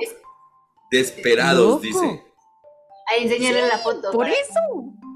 [0.91, 2.23] Desperados, dice.
[3.07, 4.11] Ahí enséñale la foto.
[4.13, 4.61] Por eso.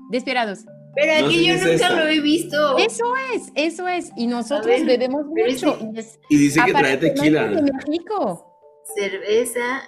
[0.09, 0.61] Desperados.
[0.95, 2.79] Pero aquí yo nunca lo he visto.
[2.79, 4.13] Eso es, eso es.
[4.17, 5.79] Y nosotros bebemos mucho.
[6.31, 7.51] y, dice que trae tequila.
[8.97, 9.83] Cerveza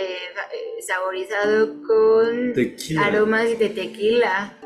[0.00, 2.54] eh, saborizado con
[2.98, 4.56] aromas de tequila.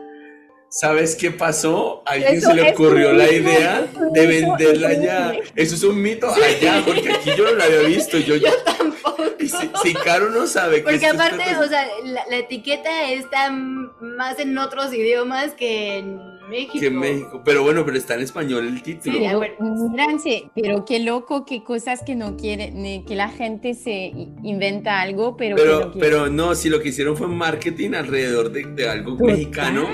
[0.71, 2.03] ¿Sabes qué pasó?
[2.05, 5.33] A alguien se le ocurrió la idea de venderla allá.
[5.57, 8.19] Eso es un mito allá, porque aquí yo no la había visto.
[8.19, 9.25] Yo, yo tampoco.
[9.83, 15.53] Si, Caro no sabe Porque aparte, o sea, la, etiqueta está más en otros idiomas
[15.53, 16.79] que en México.
[16.81, 17.43] Que México.
[17.45, 19.19] Pero bueno, pero está en español el título.
[19.19, 20.53] Sí, bueno.
[20.55, 22.73] pero qué loco, qué cosas que no quiere,
[23.07, 25.57] que la gente se inventa algo, pero.
[25.57, 29.87] Pero, no, pero no, si lo que hicieron fue marketing alrededor de, de algo mexicano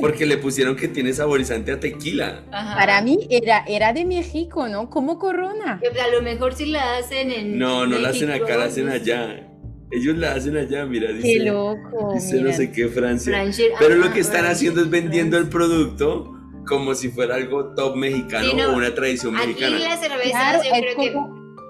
[0.00, 2.44] porque le pusieron que tiene saborizante a tequila.
[2.50, 4.90] Para mí era, era de México, ¿no?
[4.90, 5.80] Como Corona.
[5.82, 7.58] A lo mejor sí la hacen en.
[7.58, 9.48] No, no la hacen acá, la hacen allá.
[9.90, 11.38] Ellos la hacen allá, mira, dice.
[11.38, 12.12] Qué loco.
[12.14, 13.44] Dice no sé qué Francia.
[13.78, 16.32] Pero lo que están haciendo es vendiendo el producto
[16.66, 19.76] como si fuera algo top mexicano o una tradición mexicana.
[19.76, 21.14] Aquí las cervezas yo creo que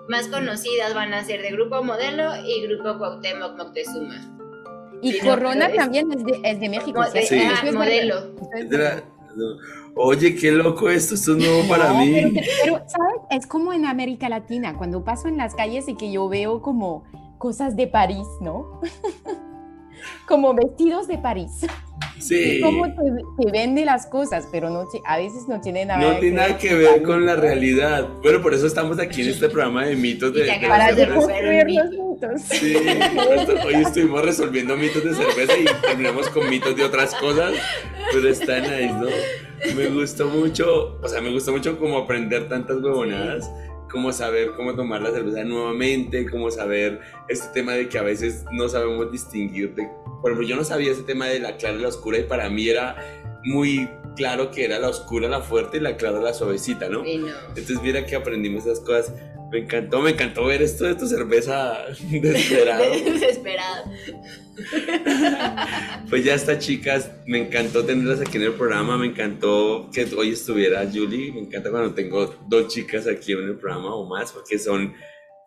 [0.08, 4.32] más conocidas van a ser de Grupo Modelo y Grupo Cuauhtémoc Moctezuma.
[5.02, 7.04] Y Corona también es de, es de México.
[7.12, 7.38] Sí.
[7.72, 8.34] modelo.
[9.94, 12.32] Oye, qué loco esto, esto es nuevo para mí.
[12.62, 13.16] Pero, ¿sabes?
[13.30, 17.04] Es como en América Latina, cuando paso en las calles y que yo veo como
[17.38, 18.80] cosas de París, ¿no?
[20.26, 21.66] como vestidos de París.
[22.18, 22.60] Sí.
[22.62, 26.58] Cómo te, vende las cosas, pero no, a veces no tiene nada, no tiene nada
[26.58, 28.08] que ver con la realidad.
[28.22, 31.90] Bueno, por eso estamos aquí en este programa de mitos de, de Para resolver los
[31.90, 32.40] mitos.
[32.42, 32.74] Sí,
[33.64, 37.52] hoy estuvimos resolviendo mitos de cerveza y terminamos con mitos de otras cosas,
[38.12, 39.06] pero están ahí, ¿no?
[39.74, 43.50] Me gustó mucho, o sea, me gustó mucho como aprender tantas huevonadas
[43.90, 48.44] como saber cómo tomar la cerveza nuevamente, como saber este tema de que a veces
[48.52, 49.88] no sabemos distinguir de,
[50.20, 52.50] por ejemplo, yo no sabía ese tema de la clara y la oscura y para
[52.50, 52.96] mí era
[53.44, 57.04] muy claro que era la oscura la fuerte y la clara la suavecita, ¿no?
[57.04, 59.14] Entonces mira que aprendimos esas cosas.
[59.52, 61.78] Me encantó, me encantó ver esto de tu cerveza
[62.10, 62.84] desesperado.
[62.90, 63.84] desesperado.
[66.10, 67.10] pues ya está, chicas.
[67.26, 68.96] Me encantó tenerlas aquí en el programa.
[68.98, 71.32] Me encantó que hoy estuviera Julie.
[71.32, 74.94] Me encanta cuando tengo dos chicas aquí en el programa o más, porque son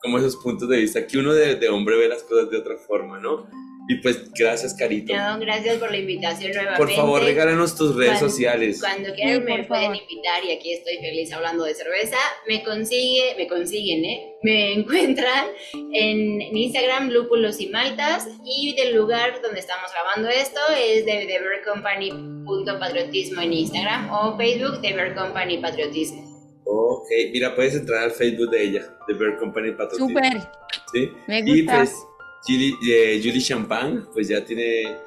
[0.01, 2.78] como esos puntos de vista que uno de, de hombre ve las cosas de otra
[2.78, 3.47] forma, ¿no?
[3.90, 5.14] Y pues gracias, Carito.
[5.16, 6.78] No, gracias por la invitación nuevamente.
[6.78, 8.80] Por favor, regálanos tus redes sociales.
[8.80, 12.18] Cuando quieran me pueden invitar y aquí estoy feliz hablando de cerveza.
[12.48, 14.36] Me consigue, me consiguen, ¿eh?
[14.44, 15.48] Me encuentran
[15.92, 23.42] en, Instagram Lúpulos y Maltas y del lugar donde estamos grabando esto es de TheBearCompany.patriotismo
[23.42, 26.30] en Instagram o Facebook de Bear Company Patriotismo.
[26.64, 30.10] Ok, mira, puedes entrar al Facebook de ella, de Bear Company Patriotismo.
[30.10, 30.44] Súper.
[30.94, 31.10] Sí.
[31.26, 31.58] Me gusta.
[31.58, 32.06] Y pues
[32.48, 34.98] Julie, eh, Julie Champagne, pues ya tiene.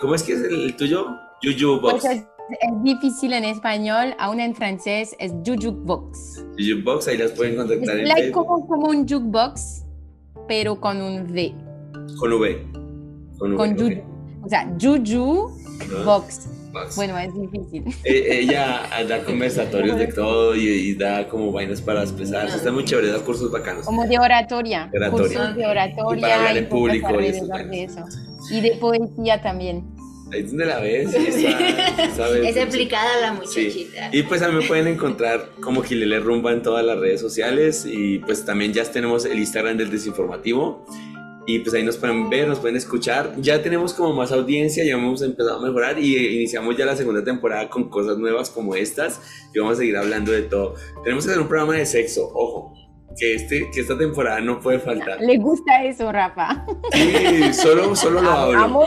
[0.00, 1.06] ¿Cómo es que es el, tuyo?
[1.42, 2.02] Juju Box.
[2.02, 6.44] Pues es, difícil en español, aún en francés es Juju Box.
[6.58, 9.84] Juju Box, ahí las pueden contactar es en como, como un jukebox,
[10.46, 11.54] pero con un V.
[12.18, 12.66] Con V.
[13.38, 14.02] Con, v, Juju.
[14.44, 15.50] O sea, Juju
[16.04, 16.48] Box.
[16.96, 17.84] Bueno, es difícil.
[18.04, 22.56] Eh, ella da conversatorios de todo y, da como vainas para expresarse.
[22.56, 23.84] Está muy chévere, da cursos bacanos.
[23.86, 24.90] Como de oratoria.
[25.10, 26.18] Cursos de oratoria.
[26.18, 27.20] Y para hablar en público.
[27.20, 28.04] Y, de eso.
[28.50, 29.84] y de poesía también.
[30.32, 31.14] Ahí es donde la ves.
[31.14, 34.08] es aplicada la muchachita.
[34.12, 37.84] Y pues a mí me pueden encontrar como Gilele Rumba en todas las redes sociales.
[37.86, 40.84] Y pues también ya tenemos el Instagram del Desinformativo.
[41.46, 43.34] Y pues ahí nos pueden ver, nos pueden escuchar.
[43.38, 47.22] Ya tenemos como más audiencia, ya hemos empezado a mejorar y iniciamos ya la segunda
[47.22, 49.20] temporada con cosas nuevas como estas
[49.52, 50.74] y vamos a seguir hablando de todo.
[51.02, 52.83] Tenemos que hacer un programa de sexo, ojo.
[53.18, 55.20] Que, este, que esta temporada no puede faltar.
[55.20, 56.66] Le gusta eso, Rafa.
[56.92, 58.86] Sí, solo, solo lo hablo.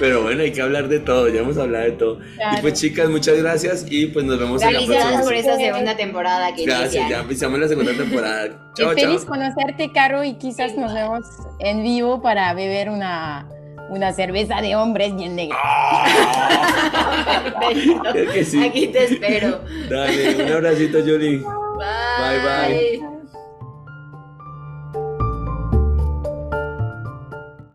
[0.00, 2.18] Pero bueno, hay que hablar de todo, ya hemos hablado de todo.
[2.56, 5.22] Y pues chicas, muchas gracias y pues nos vemos en la próxima.
[5.22, 8.72] por esa segunda temporada que Gracias, ya empezamos la segunda temporada.
[8.74, 11.24] Chao, Feliz conocerte, Caro, y quizás nos vemos
[11.60, 13.48] en vivo para beber una,
[13.88, 15.56] una cerveza de hombres bien negra.
[18.64, 19.60] Aquí te espero.
[19.88, 21.38] Dale, un abracito, Julie.
[21.38, 23.00] bye.
[23.00, 23.15] bye.